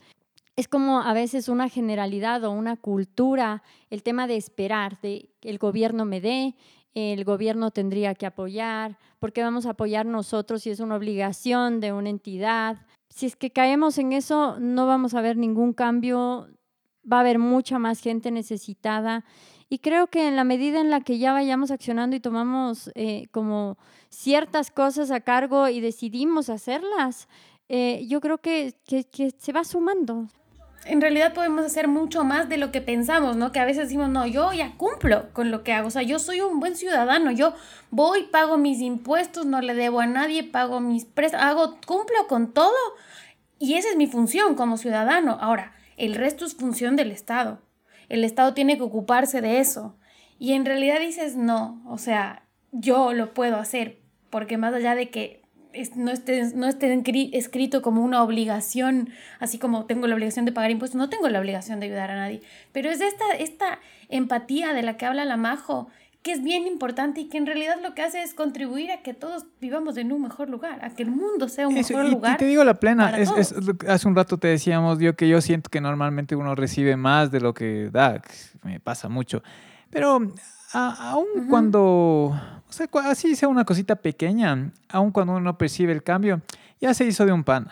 es 0.55 0.67
como 0.67 0.99
a 0.99 1.13
veces 1.13 1.47
una 1.47 1.69
generalidad 1.69 2.43
o 2.43 2.51
una 2.51 2.75
cultura, 2.75 3.63
el 3.89 4.03
tema 4.03 4.27
de 4.27 4.35
esperar, 4.35 4.99
de 5.01 5.29
que 5.39 5.49
el 5.49 5.57
gobierno 5.57 6.03
me 6.03 6.19
dé, 6.19 6.55
el 6.93 7.23
gobierno 7.23 7.71
tendría 7.71 8.13
que 8.13 8.25
apoyar, 8.25 8.97
porque 9.19 9.41
vamos 9.41 9.65
a 9.65 9.71
apoyar 9.71 10.05
nosotros 10.05 10.63
si 10.63 10.69
es 10.69 10.81
una 10.81 10.95
obligación 10.95 11.79
de 11.79 11.93
una 11.93 12.09
entidad. 12.09 12.85
Si 13.09 13.25
es 13.25 13.35
que 13.35 13.51
caemos 13.51 13.97
en 13.97 14.11
eso, 14.11 14.59
no 14.59 14.85
vamos 14.85 15.13
a 15.13 15.21
ver 15.21 15.37
ningún 15.37 15.71
cambio 15.71 16.49
va 17.11 17.17
a 17.17 17.19
haber 17.21 17.39
mucha 17.39 17.79
más 17.79 18.01
gente 18.01 18.31
necesitada. 18.31 19.23
Y 19.69 19.79
creo 19.79 20.07
que 20.07 20.27
en 20.27 20.35
la 20.35 20.43
medida 20.43 20.81
en 20.81 20.89
la 20.89 21.01
que 21.01 21.19
ya 21.19 21.31
vayamos 21.31 21.69
accionando 21.71 22.15
y 22.15 22.19
tomamos 22.19 22.91
eh, 22.95 23.27
como 23.31 23.77
ciertas 24.09 24.71
cosas 24.71 25.11
a 25.11 25.21
cargo 25.21 25.67
y 25.67 25.79
decidimos 25.79 26.49
hacerlas, 26.49 27.27
eh, 27.67 28.05
yo 28.07 28.19
creo 28.19 28.39
que, 28.39 28.73
que, 28.87 29.31
se 29.37 29.53
va 29.53 29.63
sumando. 29.63 30.27
En 30.85 31.01
realidad 31.01 31.33
podemos 31.33 31.65
hacer 31.65 31.87
mucho 31.87 32.23
más 32.23 32.49
de 32.49 32.57
lo 32.57 32.71
que 32.71 32.81
pensamos, 32.81 33.35
¿no? 33.35 33.51
Que 33.51 33.59
a 33.59 33.65
veces 33.65 33.83
decimos, 33.83 34.09
no, 34.09 34.25
yo 34.25 34.51
ya 34.53 34.75
cumplo 34.75 35.31
con 35.33 35.51
lo 35.51 35.61
que 35.63 35.73
hago, 35.73 35.89
o 35.89 35.91
sea, 35.91 36.01
yo 36.01 36.17
soy 36.17 36.41
un 36.41 36.59
buen 36.59 36.75
ciudadano, 36.75 37.29
yo 37.29 37.53
voy, 37.91 38.23
pago 38.23 38.57
mis 38.57 38.79
impuestos, 38.79 39.45
no 39.45 39.61
le 39.61 39.75
debo 39.75 39.99
a 39.99 40.07
nadie, 40.07 40.43
pago 40.43 40.79
mis 40.79 41.05
prestas, 41.05 41.43
hago, 41.43 41.77
cumplo 41.85 42.27
con 42.27 42.53
todo 42.53 42.73
y 43.59 43.75
esa 43.75 43.89
es 43.89 43.97
mi 43.97 44.07
función 44.07 44.55
como 44.55 44.77
ciudadano. 44.77 45.37
Ahora, 45.39 45.73
el 45.99 46.15
resto 46.15 46.45
es 46.45 46.55
función 46.55 46.95
del 46.95 47.11
Estado. 47.11 47.61
El 48.07 48.23
Estado 48.23 48.53
tiene 48.53 48.77
que 48.77 48.83
ocuparse 48.83 49.41
de 49.41 49.59
eso. 49.59 49.97
Y 50.39 50.53
en 50.53 50.65
realidad 50.65 50.99
dices, 50.99 51.35
no, 51.35 51.83
o 51.85 51.97
sea, 51.97 52.47
yo 52.71 53.13
lo 53.13 53.33
puedo 53.33 53.57
hacer, 53.57 53.99
porque 54.29 54.57
más 54.57 54.73
allá 54.73 54.95
de 54.95 55.09
que 55.09 55.43
no 55.95 56.11
esté, 56.11 56.55
no 56.55 56.67
esté 56.67 57.03
escrito 57.37 57.81
como 57.81 58.03
una 58.03 58.23
obligación, 58.23 59.09
así 59.39 59.59
como 59.59 59.85
tengo 59.85 60.07
la 60.07 60.15
obligación 60.15 60.45
de 60.45 60.51
pagar 60.51 60.71
impuestos, 60.71 60.97
no 60.97 61.09
tengo 61.09 61.29
la 61.29 61.39
obligación 61.39 61.79
de 61.79 61.87
ayudar 61.87 62.11
a 62.11 62.15
nadie. 62.15 62.41
Pero 62.71 62.89
es 62.89 63.01
esta, 63.01 63.25
esta 63.37 63.79
empatía 64.07 64.73
de 64.73 64.81
la 64.81 64.97
que 64.97 65.05
habla 65.05 65.25
la 65.25 65.37
Majo, 65.37 65.89
que 66.21 66.33
es 66.33 66.43
bien 66.43 66.67
importante 66.67 67.21
y 67.21 67.29
que 67.29 67.37
en 67.37 67.45
realidad 67.45 67.77
lo 67.81 67.93
que 67.93 68.01
hace 68.01 68.21
es 68.21 68.33
contribuir 68.33 68.91
a 68.91 69.01
que 69.01 69.13
todos 69.13 69.45
vivamos 69.61 69.95
en 69.97 70.11
un 70.11 70.21
mejor 70.21 70.49
lugar, 70.49 70.83
a 70.83 70.89
que 70.89 71.03
el 71.03 71.11
mundo 71.11 71.47
sea 71.47 71.67
un 71.67 71.73
mejor 71.73 72.05
lugar. 72.05 72.35
Y 72.35 72.37
te 72.37 72.45
digo 72.45 72.63
la 72.63 72.73
plena, 72.73 73.17
es, 73.17 73.31
hace 73.87 74.07
un 74.07 74.15
rato 74.15 74.37
te 74.37 74.49
decíamos 74.49 74.99
yo 74.99 75.15
que 75.15 75.29
yo 75.29 75.39
siento 75.39 75.69
que 75.69 75.79
normalmente 75.79 76.35
uno 76.35 76.55
recibe 76.55 76.97
más 76.97 77.31
de 77.31 77.39
lo 77.39 77.53
que 77.53 77.89
da, 77.89 78.21
me 78.63 78.79
pasa 78.81 79.07
mucho, 79.07 79.41
pero 79.89 80.19
aún 80.73 81.47
cuando, 81.49 81.81
o 81.81 82.71
sea, 82.71 82.89
así 83.05 83.35
sea 83.35 83.47
una 83.47 83.63
cosita 83.63 83.95
pequeña, 83.95 84.71
aún 84.89 85.11
cuando 85.11 85.33
uno 85.33 85.57
percibe 85.57 85.93
el 85.93 86.03
cambio, 86.03 86.41
ya 86.81 86.93
se 86.93 87.05
hizo 87.05 87.25
de 87.25 87.31
un 87.31 87.45
pan, 87.45 87.69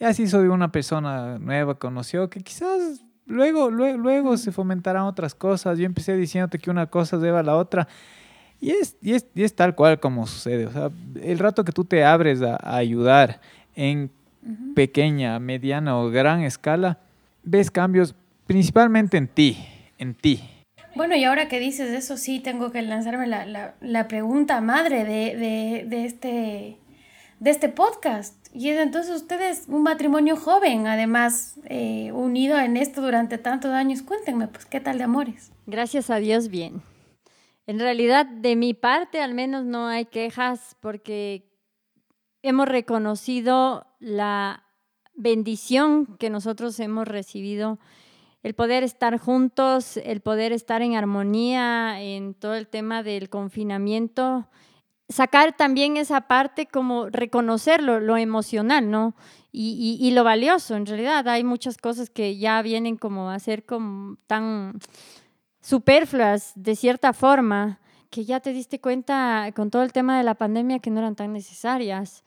ya 0.00 0.12
se 0.12 0.22
hizo 0.22 0.42
de 0.42 0.48
una 0.48 0.72
persona 0.72 1.38
nueva, 1.38 1.78
conoció, 1.78 2.28
que 2.30 2.40
quizás 2.40 3.05
Luego, 3.26 3.70
luego, 3.70 3.98
luego 3.98 4.36
se 4.36 4.52
fomentarán 4.52 5.02
otras 5.02 5.34
cosas. 5.34 5.78
Yo 5.78 5.84
empecé 5.84 6.16
diciéndote 6.16 6.58
que 6.58 6.70
una 6.70 6.86
cosa 6.86 7.16
lleva 7.16 7.40
a 7.40 7.42
la 7.42 7.56
otra. 7.56 7.88
Y 8.60 8.70
es, 8.70 8.96
y 9.02 9.12
es, 9.12 9.26
y 9.34 9.42
es 9.42 9.54
tal 9.54 9.74
cual 9.74 10.00
como 10.00 10.26
sucede. 10.26 10.66
O 10.66 10.72
sea, 10.72 10.90
el 11.20 11.38
rato 11.38 11.64
que 11.64 11.72
tú 11.72 11.84
te 11.84 12.04
abres 12.04 12.40
a, 12.40 12.58
ayudar 12.76 13.40
en 13.74 14.10
pequeña, 14.74 15.38
mediana 15.40 15.98
o 15.98 16.08
gran 16.08 16.42
escala, 16.42 16.98
ves 17.42 17.70
cambios 17.70 18.14
principalmente 18.46 19.16
en 19.16 19.28
ti, 19.28 19.58
en 19.98 20.14
ti. 20.14 20.42
Bueno, 20.94 21.14
y 21.16 21.24
ahora 21.24 21.48
que 21.48 21.58
dices 21.58 21.90
eso, 21.90 22.16
sí, 22.16 22.40
tengo 22.40 22.70
que 22.70 22.80
lanzarme 22.80 23.26
la, 23.26 23.44
la, 23.44 23.74
la 23.80 24.08
pregunta 24.08 24.60
madre 24.60 25.04
de, 25.04 25.36
de, 25.36 25.84
de, 25.86 26.04
este, 26.06 26.76
de 27.38 27.50
este 27.50 27.68
podcast. 27.68 28.34
Y 28.54 28.70
es 28.70 28.80
entonces 28.80 29.14
ustedes 29.14 29.64
un 29.68 29.82
matrimonio 29.82 30.36
joven, 30.36 30.86
además 30.86 31.58
eh, 31.64 32.10
unido 32.12 32.58
en 32.58 32.76
esto 32.76 33.02
durante 33.02 33.38
tantos 33.38 33.70
años. 33.72 34.02
Cuéntenme, 34.02 34.48
pues, 34.48 34.64
¿qué 34.64 34.80
tal 34.80 34.98
de 34.98 35.04
amores? 35.04 35.52
Gracias 35.66 36.10
a 36.10 36.16
Dios, 36.16 36.48
bien. 36.48 36.82
En 37.66 37.80
realidad, 37.80 38.26
de 38.26 38.56
mi 38.56 38.74
parte, 38.74 39.20
al 39.20 39.34
menos 39.34 39.64
no 39.64 39.88
hay 39.88 40.06
quejas 40.06 40.76
porque 40.80 41.50
hemos 42.42 42.68
reconocido 42.68 43.86
la 43.98 44.64
bendición 45.14 46.16
que 46.18 46.30
nosotros 46.30 46.78
hemos 46.78 47.08
recibido, 47.08 47.78
el 48.42 48.54
poder 48.54 48.84
estar 48.84 49.18
juntos, 49.18 49.96
el 49.96 50.20
poder 50.20 50.52
estar 50.52 50.80
en 50.80 50.94
armonía 50.94 52.00
en 52.00 52.34
todo 52.34 52.54
el 52.54 52.68
tema 52.68 53.02
del 53.02 53.28
confinamiento 53.28 54.46
sacar 55.08 55.56
también 55.56 55.96
esa 55.96 56.22
parte 56.22 56.66
como 56.66 57.08
reconocerlo, 57.08 58.00
lo 58.00 58.16
emocional, 58.16 58.90
¿no? 58.90 59.14
Y, 59.58 60.10
lo 60.10 60.22
valioso, 60.22 60.76
en 60.76 60.84
realidad. 60.84 61.26
Hay 61.28 61.42
muchas 61.42 61.78
cosas 61.78 62.10
que 62.10 62.36
ya 62.36 62.60
vienen 62.60 62.96
como 62.96 63.30
a 63.30 63.38
ser 63.38 63.64
como 63.64 64.16
tan 64.26 64.78
superfluas 65.62 66.52
de 66.56 66.76
cierta 66.76 67.14
forma, 67.14 67.80
que 68.10 68.26
ya 68.26 68.40
te 68.40 68.52
diste 68.52 68.82
cuenta 68.82 69.50
con 69.56 69.70
todo 69.70 69.82
el 69.82 69.92
tema 69.92 70.18
de 70.18 70.24
la 70.24 70.34
pandemia 70.34 70.78
que 70.80 70.90
no 70.90 70.98
eran 70.98 71.16
tan 71.16 71.32
necesarias 71.32 72.22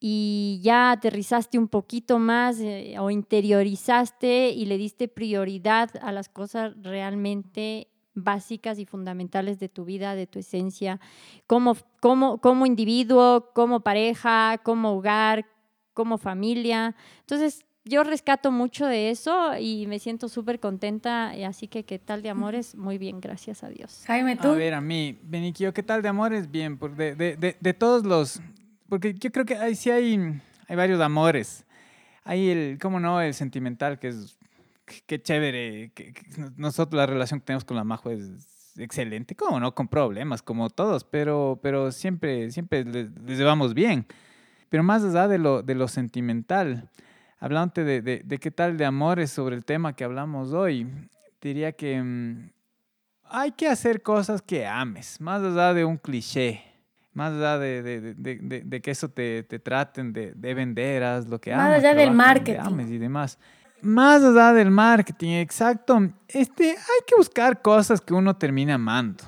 y 0.00 0.60
ya 0.62 0.92
aterrizaste 0.92 1.58
un 1.58 1.68
poquito 1.68 2.18
más 2.18 2.60
eh, 2.60 2.94
o 3.00 3.10
interiorizaste 3.10 4.50
y 4.50 4.66
le 4.66 4.78
diste 4.78 5.08
prioridad 5.08 5.90
a 6.00 6.12
las 6.12 6.28
cosas 6.28 6.74
realmente 6.80 7.88
básicas 8.24 8.78
y 8.78 8.86
fundamentales 8.86 9.58
de 9.58 9.68
tu 9.68 9.84
vida, 9.84 10.14
de 10.14 10.26
tu 10.26 10.38
esencia, 10.38 11.00
como, 11.46 11.76
como, 12.00 12.38
como 12.38 12.66
individuo, 12.66 13.50
como 13.54 13.80
pareja, 13.80 14.58
como 14.62 14.92
hogar, 14.92 15.46
como 15.94 16.18
familia. 16.18 16.94
Entonces, 17.20 17.64
yo 17.88 18.04
rescato 18.04 18.52
mucho 18.52 18.86
de 18.86 19.10
eso 19.10 19.56
y 19.58 19.86
me 19.86 19.98
siento 19.98 20.28
súper 20.28 20.60
contenta. 20.60 21.30
Así 21.46 21.68
que, 21.68 21.84
¿qué 21.84 21.98
tal 21.98 22.22
de 22.22 22.30
amores? 22.30 22.74
Muy 22.74 22.98
bien, 22.98 23.20
gracias 23.20 23.64
a 23.64 23.68
Dios. 23.68 24.04
Jaime, 24.06 24.36
tú. 24.36 24.48
A 24.48 24.54
ver, 24.54 24.74
a 24.74 24.80
mí, 24.80 25.18
Beniquio, 25.22 25.72
¿qué 25.72 25.82
tal 25.82 26.02
de 26.02 26.08
amores? 26.08 26.50
Bien, 26.50 26.78
de, 26.96 27.14
de, 27.14 27.36
de, 27.36 27.56
de, 27.58 27.74
todos 27.74 28.04
los. 28.04 28.40
Porque 28.88 29.14
yo 29.14 29.32
creo 29.32 29.44
que 29.44 29.56
hay, 29.56 29.74
sí 29.74 29.90
hay, 29.90 30.40
hay 30.68 30.76
varios 30.76 31.00
amores. 31.00 31.64
Hay 32.24 32.50
el, 32.50 32.78
¿cómo 32.78 33.00
no? 33.00 33.22
El 33.22 33.32
sentimental, 33.32 33.98
que 33.98 34.08
es 34.08 34.37
qué 35.06 35.22
chévere. 35.22 35.92
Que, 35.94 36.12
nosotros 36.56 36.98
la 36.98 37.06
relación 37.06 37.40
que 37.40 37.46
tenemos 37.46 37.64
con 37.64 37.76
la 37.76 37.84
Majo 37.84 38.10
es 38.10 38.30
excelente, 38.76 39.34
como 39.34 39.58
no, 39.60 39.74
con 39.74 39.88
problemas, 39.88 40.42
como 40.42 40.70
todos, 40.70 41.04
pero, 41.04 41.58
pero 41.62 41.90
siempre, 41.92 42.50
siempre 42.50 42.84
les, 42.84 43.10
llevamos 43.26 43.74
bien. 43.74 44.06
Pero 44.68 44.82
más 44.82 45.02
allá 45.02 45.28
de 45.28 45.38
lo, 45.38 45.62
de 45.62 45.74
lo 45.74 45.88
sentimental, 45.88 46.90
hablando 47.38 47.84
de, 47.84 48.02
de, 48.02 48.22
de, 48.24 48.38
qué 48.38 48.50
tal 48.50 48.76
de 48.76 48.84
amores 48.84 49.30
sobre 49.30 49.56
el 49.56 49.64
tema 49.64 49.94
que 49.94 50.04
hablamos 50.04 50.52
hoy, 50.52 50.86
diría 51.40 51.72
que 51.72 52.00
mm, 52.02 52.50
hay 53.24 53.52
que 53.52 53.68
hacer 53.68 54.02
cosas 54.02 54.42
que 54.42 54.66
ames, 54.66 55.20
más 55.20 55.42
allá 55.42 55.74
de 55.74 55.84
un 55.84 55.96
cliché, 55.96 56.62
más 57.12 57.32
allá 57.32 57.58
de, 57.58 58.14
de 58.14 58.80
que 58.80 58.90
eso 58.90 59.08
te, 59.08 59.42
te 59.42 59.58
traten 59.58 60.12
de, 60.12 60.54
venderas, 60.54 61.26
lo 61.26 61.40
que 61.40 61.54
Más 61.54 61.78
allá 61.78 61.94
del 61.94 62.12
marketing. 62.12 62.60
Ames 62.60 62.90
y 62.90 62.98
demás 62.98 63.38
más 63.82 64.22
allá 64.22 64.52
del 64.52 64.70
marketing, 64.70 65.34
exacto, 65.34 65.98
este, 66.28 66.70
hay 66.70 67.00
que 67.06 67.14
buscar 67.16 67.62
cosas 67.62 68.00
que 68.00 68.14
uno 68.14 68.36
termina 68.36 68.74
amando. 68.74 69.24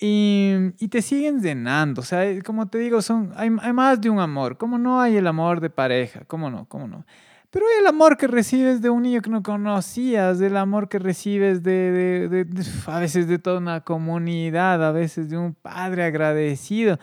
Y, 0.00 0.54
y, 0.78 0.88
te 0.88 1.02
siguen 1.02 1.40
llenando. 1.40 2.02
O 2.02 2.04
sea, 2.04 2.22
como 2.44 2.68
te 2.68 2.78
digo, 2.78 3.02
son, 3.02 3.32
hay, 3.34 3.50
más 3.50 4.00
de 4.00 4.08
un 4.08 4.20
amor. 4.20 4.56
¿Cómo 4.56 4.78
no 4.78 5.00
hay 5.00 5.16
el 5.16 5.26
amor 5.26 5.60
de 5.60 5.70
pareja? 5.70 6.20
¿Cómo 6.28 6.50
no? 6.50 6.66
¿Cómo 6.66 6.86
no? 6.86 7.04
Pero 7.50 7.66
hay 7.66 7.80
el 7.80 7.86
amor 7.86 8.16
que 8.16 8.28
recibes 8.28 8.80
de 8.80 8.90
un 8.90 9.02
niño 9.02 9.22
que 9.22 9.30
no 9.30 9.42
conocías, 9.42 10.40
el 10.40 10.56
amor 10.56 10.88
que 10.88 11.00
recibes 11.00 11.64
de, 11.64 12.28
de, 12.28 12.44
de, 12.44 12.64
a 12.86 13.00
veces 13.00 13.26
de 13.26 13.40
toda 13.40 13.58
una 13.58 13.80
comunidad, 13.80 14.86
a 14.86 14.92
veces 14.92 15.30
de 15.30 15.38
un 15.38 15.54
padre 15.54 16.04
agradecido. 16.04 16.98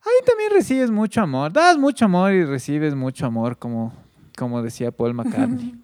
Ahí 0.00 0.24
también 0.24 0.52
recibes 0.52 0.90
mucho 0.90 1.20
amor. 1.20 1.52
Das 1.52 1.76
mucho 1.76 2.06
amor 2.06 2.32
y 2.32 2.44
recibes 2.44 2.94
mucho 2.94 3.26
amor 3.26 3.58
como, 3.58 3.92
como 4.38 4.62
decía 4.62 4.92
Paul 4.92 5.14
McCartney. 5.14 5.74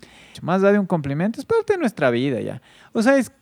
Más 0.43 0.63
allá 0.63 0.73
de 0.73 0.79
un 0.79 0.87
complemento, 0.87 1.41
es 1.41 1.47
parte 1.47 1.75
de 1.75 1.79
nuestra 1.79 2.11
vida 2.11 2.41
ya. 2.41 2.63
O 2.93 3.03
sea, 3.03 3.17
es, 3.17 3.33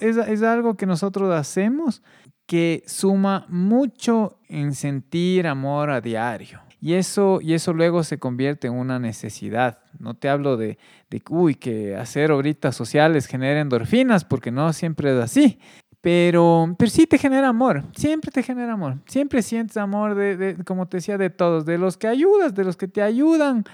es, 0.00 0.16
es 0.16 0.42
algo 0.42 0.76
que 0.76 0.86
nosotros 0.86 1.32
hacemos 1.34 2.02
que 2.46 2.82
suma 2.86 3.46
mucho 3.48 4.38
en 4.48 4.74
sentir 4.74 5.46
amor 5.46 5.90
a 5.90 6.00
diario. 6.00 6.60
Y 6.80 6.94
eso, 6.94 7.40
y 7.42 7.54
eso 7.54 7.72
luego 7.72 8.04
se 8.04 8.18
convierte 8.18 8.68
en 8.68 8.74
una 8.74 8.98
necesidad. 8.98 9.80
No 9.98 10.14
te 10.14 10.28
hablo 10.28 10.56
de, 10.56 10.78
de 11.10 11.22
uy, 11.28 11.56
que 11.56 11.96
hacer 11.96 12.30
obritas 12.30 12.76
sociales 12.76 13.26
genera 13.26 13.60
endorfinas, 13.60 14.24
porque 14.24 14.50
no 14.50 14.72
siempre 14.72 15.14
es 15.14 15.22
así. 15.22 15.58
Pero, 16.00 16.74
pero 16.78 16.90
sí 16.90 17.06
te 17.06 17.18
genera 17.18 17.48
amor, 17.48 17.82
siempre 17.96 18.30
te 18.30 18.44
genera 18.44 18.74
amor. 18.74 18.98
Siempre 19.06 19.42
sientes 19.42 19.76
amor, 19.76 20.14
de, 20.14 20.36
de, 20.36 20.64
como 20.64 20.86
te 20.86 20.98
decía, 20.98 21.18
de 21.18 21.30
todos, 21.30 21.66
de 21.66 21.76
los 21.76 21.96
que 21.96 22.06
ayudas, 22.06 22.54
de 22.54 22.64
los 22.64 22.76
que 22.76 22.86
te 22.86 23.02
ayudan, 23.02 23.64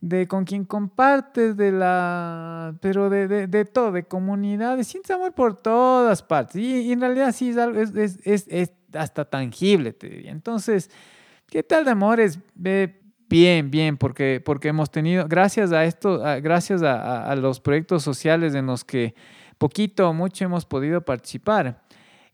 de 0.00 0.28
con 0.28 0.44
quien 0.44 0.64
compartes, 0.64 1.56
de 1.56 1.72
la, 1.72 2.74
pero 2.80 3.10
de, 3.10 3.26
de, 3.26 3.46
de 3.46 3.64
todo, 3.64 3.90
de 3.92 4.04
comunidades, 4.04 4.86
sientes 4.86 5.10
amor 5.10 5.34
por 5.34 5.56
todas 5.56 6.22
partes. 6.22 6.56
Y, 6.56 6.92
en 6.92 7.00
realidad 7.00 7.32
sí 7.32 7.50
es 7.50 7.56
algo, 7.56 7.80
es, 7.80 7.94
es, 8.24 8.46
es, 8.48 8.72
hasta 8.92 9.24
tangible, 9.24 9.92
te 9.92 10.08
diría. 10.08 10.30
Entonces, 10.30 10.90
¿qué 11.48 11.62
tal 11.62 11.84
de 11.84 11.90
amores? 11.90 12.38
bien, 13.28 13.70
bien, 13.70 13.96
porque, 13.96 14.40
porque 14.42 14.68
hemos 14.68 14.90
tenido, 14.90 15.26
gracias 15.28 15.72
a 15.72 15.84
esto, 15.84 16.20
gracias 16.42 16.82
a, 16.82 17.30
a, 17.30 17.36
los 17.36 17.60
proyectos 17.60 18.02
sociales 18.02 18.54
en 18.54 18.66
los 18.66 18.84
que 18.84 19.14
poquito 19.58 20.08
o 20.08 20.14
mucho 20.14 20.44
hemos 20.44 20.64
podido 20.64 21.02
participar, 21.02 21.82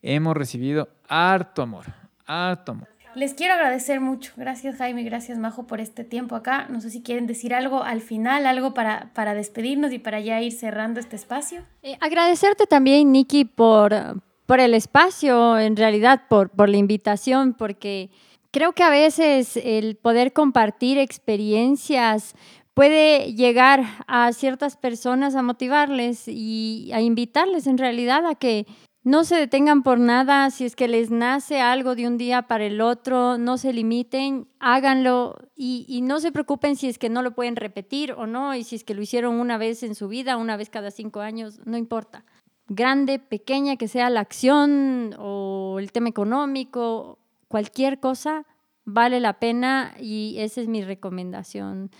hemos 0.01 0.37
recibido 0.37 0.87
harto 1.09 1.63
amor, 1.63 1.85
harto 2.25 2.71
amor. 2.71 2.94
Les 3.15 3.33
quiero 3.33 3.53
agradecer 3.53 4.01
mucho. 4.01 4.33
Gracias 4.35 4.75
Jaime, 4.75 5.03
gracias 5.03 5.37
Majo 5.37 5.67
por 5.67 5.79
este 5.79 6.03
tiempo 6.03 6.35
acá. 6.35 6.67
No 6.69 6.81
sé 6.81 6.89
si 6.89 7.01
quieren 7.01 7.27
decir 7.27 7.53
algo 7.53 7.81
al 7.81 8.01
final, 8.01 8.45
algo 8.45 8.73
para, 8.73 9.11
para 9.13 9.33
despedirnos 9.33 9.93
y 9.93 9.99
para 9.99 10.19
ya 10.19 10.41
ir 10.41 10.51
cerrando 10.51 10.99
este 10.99 11.15
espacio. 11.15 11.63
Eh, 11.81 11.97
agradecerte 12.01 12.67
también, 12.67 13.13
Nikki, 13.13 13.45
por, 13.45 14.21
por 14.45 14.59
el 14.59 14.73
espacio, 14.73 15.57
en 15.57 15.77
realidad, 15.77 16.23
por, 16.27 16.49
por 16.49 16.67
la 16.67 16.75
invitación, 16.75 17.53
porque 17.53 18.09
creo 18.51 18.73
que 18.73 18.83
a 18.83 18.89
veces 18.89 19.55
el 19.63 19.95
poder 19.95 20.33
compartir 20.33 20.97
experiencias 20.97 22.35
puede 22.73 23.33
llegar 23.33 23.83
a 24.07 24.33
ciertas 24.33 24.75
personas 24.75 25.35
a 25.35 25.41
motivarles 25.41 26.27
y 26.27 26.91
a 26.93 26.99
invitarles 26.99 27.65
en 27.65 27.77
realidad 27.77 28.25
a 28.25 28.35
que 28.35 28.67
no 29.05 29.23
se 29.23 29.35
detengan 29.35 29.83
por 29.83 29.99
nada, 29.99 30.49
si 30.49 30.65
es 30.65 30.75
que 30.75 30.87
les 30.87 31.11
nace 31.11 31.61
algo 31.61 31.93
de 31.93 32.07
un 32.07 32.17
día 32.17 32.41
para 32.47 32.65
el 32.65 32.81
otro, 32.81 33.37
no 33.37 33.59
se 33.59 33.71
limiten, 33.71 34.47
háganlo 34.59 35.35
y, 35.55 36.01
no 36.01 36.19
se 36.19 36.31
preocupen 36.31 36.75
si 36.75 36.89
es 36.89 36.97
que 36.97 37.07
no 37.07 37.21
lo 37.21 37.35
pueden 37.35 37.55
repetir 37.55 38.13
o 38.13 38.25
no, 38.25 38.55
y 38.55 38.63
si 38.63 38.75
es 38.75 38.83
que 38.83 38.95
lo 38.95 39.03
hicieron 39.03 39.35
una 39.39 39.59
vez 39.59 39.83
en 39.83 39.93
su 39.93 40.07
vida, 40.07 40.37
una 40.37 40.57
vez 40.57 40.71
cada 40.71 40.89
cinco 40.89 41.19
años, 41.19 41.61
no 41.65 41.77
importa. 41.77 42.25
Grande, 42.67 43.19
pequeña 43.19 43.75
que 43.75 43.87
sea 43.87 44.09
la 44.09 44.21
acción 44.21 45.15
o 45.19 45.77
el 45.77 45.91
tema 45.91 46.09
económico, 46.09 47.19
cualquier 47.47 47.99
cosa 47.99 48.47
vale 48.85 49.19
la 49.19 49.33
pena 49.39 49.93
y 49.99 50.37
esa 50.39 50.61
es 50.61 50.67
mi 50.67 50.83
recomendación. 50.83 51.91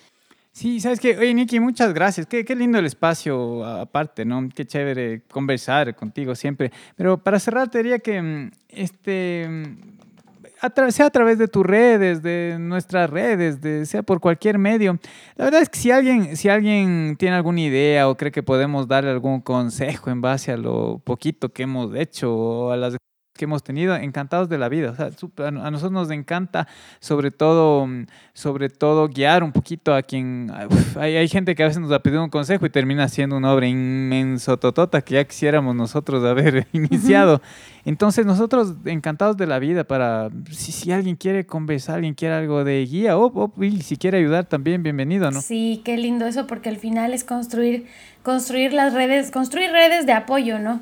Sí, 0.56 0.80
sabes 0.80 1.02
que, 1.02 1.18
oye, 1.18 1.34
Niki, 1.34 1.60
muchas 1.60 1.94
gracias. 1.94 2.28
Qué, 2.28 2.46
qué, 2.46 2.56
lindo 2.56 2.80
el 2.80 2.86
espacio 2.86 3.66
aparte, 3.66 4.24
¿no? 4.24 4.48
Qué 4.56 4.66
chévere 4.66 5.24
conversar 5.30 5.94
contigo 5.98 6.34
siempre. 6.34 6.72
Pero 6.96 7.18
para 7.22 7.40
cerrar, 7.40 7.70
te 7.70 7.80
diría 7.80 8.00
que 8.00 8.22
mm, 8.22 8.52
este, 8.70 9.48
mm, 9.50 10.92
sea 10.92 11.08
a 11.08 11.10
través 11.10 11.38
de 11.40 11.50
tus 11.50 11.66
redes, 11.66 12.24
de 12.24 12.56
nuestras 12.58 13.10
redes, 13.10 13.60
de, 13.60 13.86
sea 13.86 14.02
por 14.02 14.22
cualquier 14.22 14.58
medio. 14.58 14.98
La 15.36 15.44
verdad 15.44 15.62
es 15.62 15.68
que 15.68 15.78
si 15.78 15.92
alguien, 15.92 16.38
si 16.38 16.48
alguien 16.48 17.18
tiene 17.20 17.36
alguna 17.36 17.60
idea 17.60 18.08
o 18.08 18.16
cree 18.16 18.32
que 18.32 18.42
podemos 18.42 18.88
darle 18.88 19.12
algún 19.12 19.42
consejo 19.42 20.10
en 20.10 20.22
base 20.22 20.54
a 20.54 20.58
lo 20.58 21.00
poquito 21.04 21.50
que 21.52 21.64
hemos 21.64 21.94
hecho 21.96 22.34
o 22.34 22.72
a 22.72 22.78
las 22.78 22.96
que 23.36 23.46
hemos 23.46 23.64
tenido, 23.64 23.96
encantados 23.96 24.48
de 24.48 24.58
la 24.58 24.70
vida. 24.70 24.92
O 24.92 24.96
sea, 24.96 25.10
a 25.48 25.52
nosotros 25.52 25.92
nos 25.92 26.10
encanta, 26.10 26.68
sobre 27.00 27.32
todo, 27.32 27.88
sobre 28.34 28.70
todo 28.70 29.10
guiar 29.10 29.44
un 29.44 29.52
poquito 29.52 29.94
a 29.94 30.02
quien... 30.02 30.52
hay, 30.98 31.18
hay, 31.18 31.28
gente 31.28 31.54
que 31.54 31.64
a 31.64 31.68
veces 31.68 31.82
nos 31.82 31.92
ha 31.92 32.00
pedido 32.00 32.24
un 32.24 32.30
consejo 32.30 32.66
y 32.66 32.70
termina 32.70 33.10
siendo 33.10 33.36
una 33.36 33.52
obra 33.52 33.68
inmenso, 33.68 34.58
totota, 34.58 35.02
que 35.02 35.16
ya 35.16 35.24
quisiéramos 35.26 35.76
nosotros 35.76 36.24
haber 36.24 36.68
iniciado. 36.74 37.42
Entonces, 37.84 38.26
nosotros 38.26 38.74
encantados 38.86 39.36
de 39.36 39.48
la 39.48 39.60
vida 39.60 39.84
para, 39.84 40.30
si, 40.50 40.72
si 40.72 40.94
alguien 40.94 41.18
quiere 41.18 41.46
conversar, 41.46 41.96
alguien 41.96 42.14
quiere 42.14 42.36
algo 42.36 42.64
de 42.64 42.86
guía, 42.86 43.18
o, 43.18 43.54
si 43.82 43.98
quiere 43.98 44.20
ayudar 44.20 44.46
también, 44.46 44.82
bienvenido, 44.82 45.30
¿no? 45.30 45.42
Sí, 45.42 45.82
qué 45.84 45.98
lindo 45.98 46.26
eso, 46.26 46.48
porque 46.48 46.70
al 46.70 46.78
final 46.78 47.14
es 47.14 47.26
construir, 47.26 47.86
construir 48.24 48.72
las 48.72 48.94
redes, 48.94 49.30
construir 49.30 49.72
redes 49.72 50.06
de 50.06 50.14
apoyo, 50.14 50.58
¿no? 50.58 50.82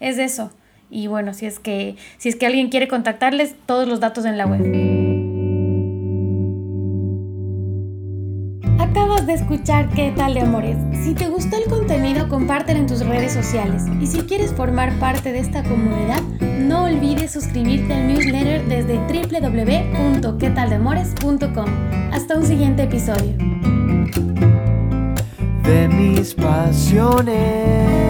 Es 0.00 0.16
eso 0.16 0.50
y 0.90 1.06
bueno, 1.06 1.34
si 1.34 1.46
es 1.46 1.58
que, 1.58 1.96
si 2.18 2.28
es 2.28 2.36
que 2.36 2.46
alguien 2.46 2.68
quiere 2.68 2.88
contactarles, 2.88 3.54
todos 3.66 3.88
los 3.88 4.00
datos 4.00 4.24
en 4.24 4.36
la 4.36 4.46
web. 4.46 5.30
de 9.26 9.34
escuchar 9.34 9.90
¿Qué 9.90 10.12
tal 10.16 10.32
de 10.34 10.40
amores? 10.40 10.76
Si 11.04 11.14
te 11.14 11.28
gustó 11.28 11.56
el 11.56 11.64
contenido, 11.64 12.28
compártelo 12.28 12.80
en 12.80 12.86
tus 12.86 13.04
redes 13.06 13.32
sociales. 13.32 13.84
Y 14.00 14.06
si 14.06 14.20
quieres 14.22 14.52
formar 14.52 14.92
parte 14.98 15.32
de 15.32 15.40
esta 15.40 15.62
comunidad, 15.62 16.22
no 16.40 16.84
olvides 16.84 17.32
suscribirte 17.32 17.92
al 17.94 18.08
newsletter 18.08 18.64
desde 18.66 18.96
www.quetaldemores.com. 18.96 21.66
Hasta 22.12 22.36
un 22.36 22.46
siguiente 22.46 22.82
episodio. 22.84 23.34
De 25.64 25.88
mis 25.88 26.34
pasiones, 26.34 28.09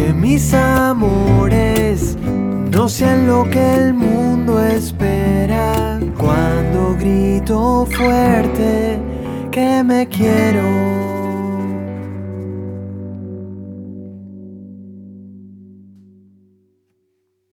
que 0.00 0.14
mis 0.14 0.54
amores 0.54 2.16
no 2.70 2.88
sean 2.88 3.26
lo 3.26 3.44
que 3.50 3.74
el 3.74 3.92
mundo 3.92 4.58
espera. 4.64 6.00
Cuando 6.16 6.96
grito 6.98 7.86
fuerte 7.86 8.98
que 9.50 9.82
me 9.84 10.08
quiero 10.08 11.19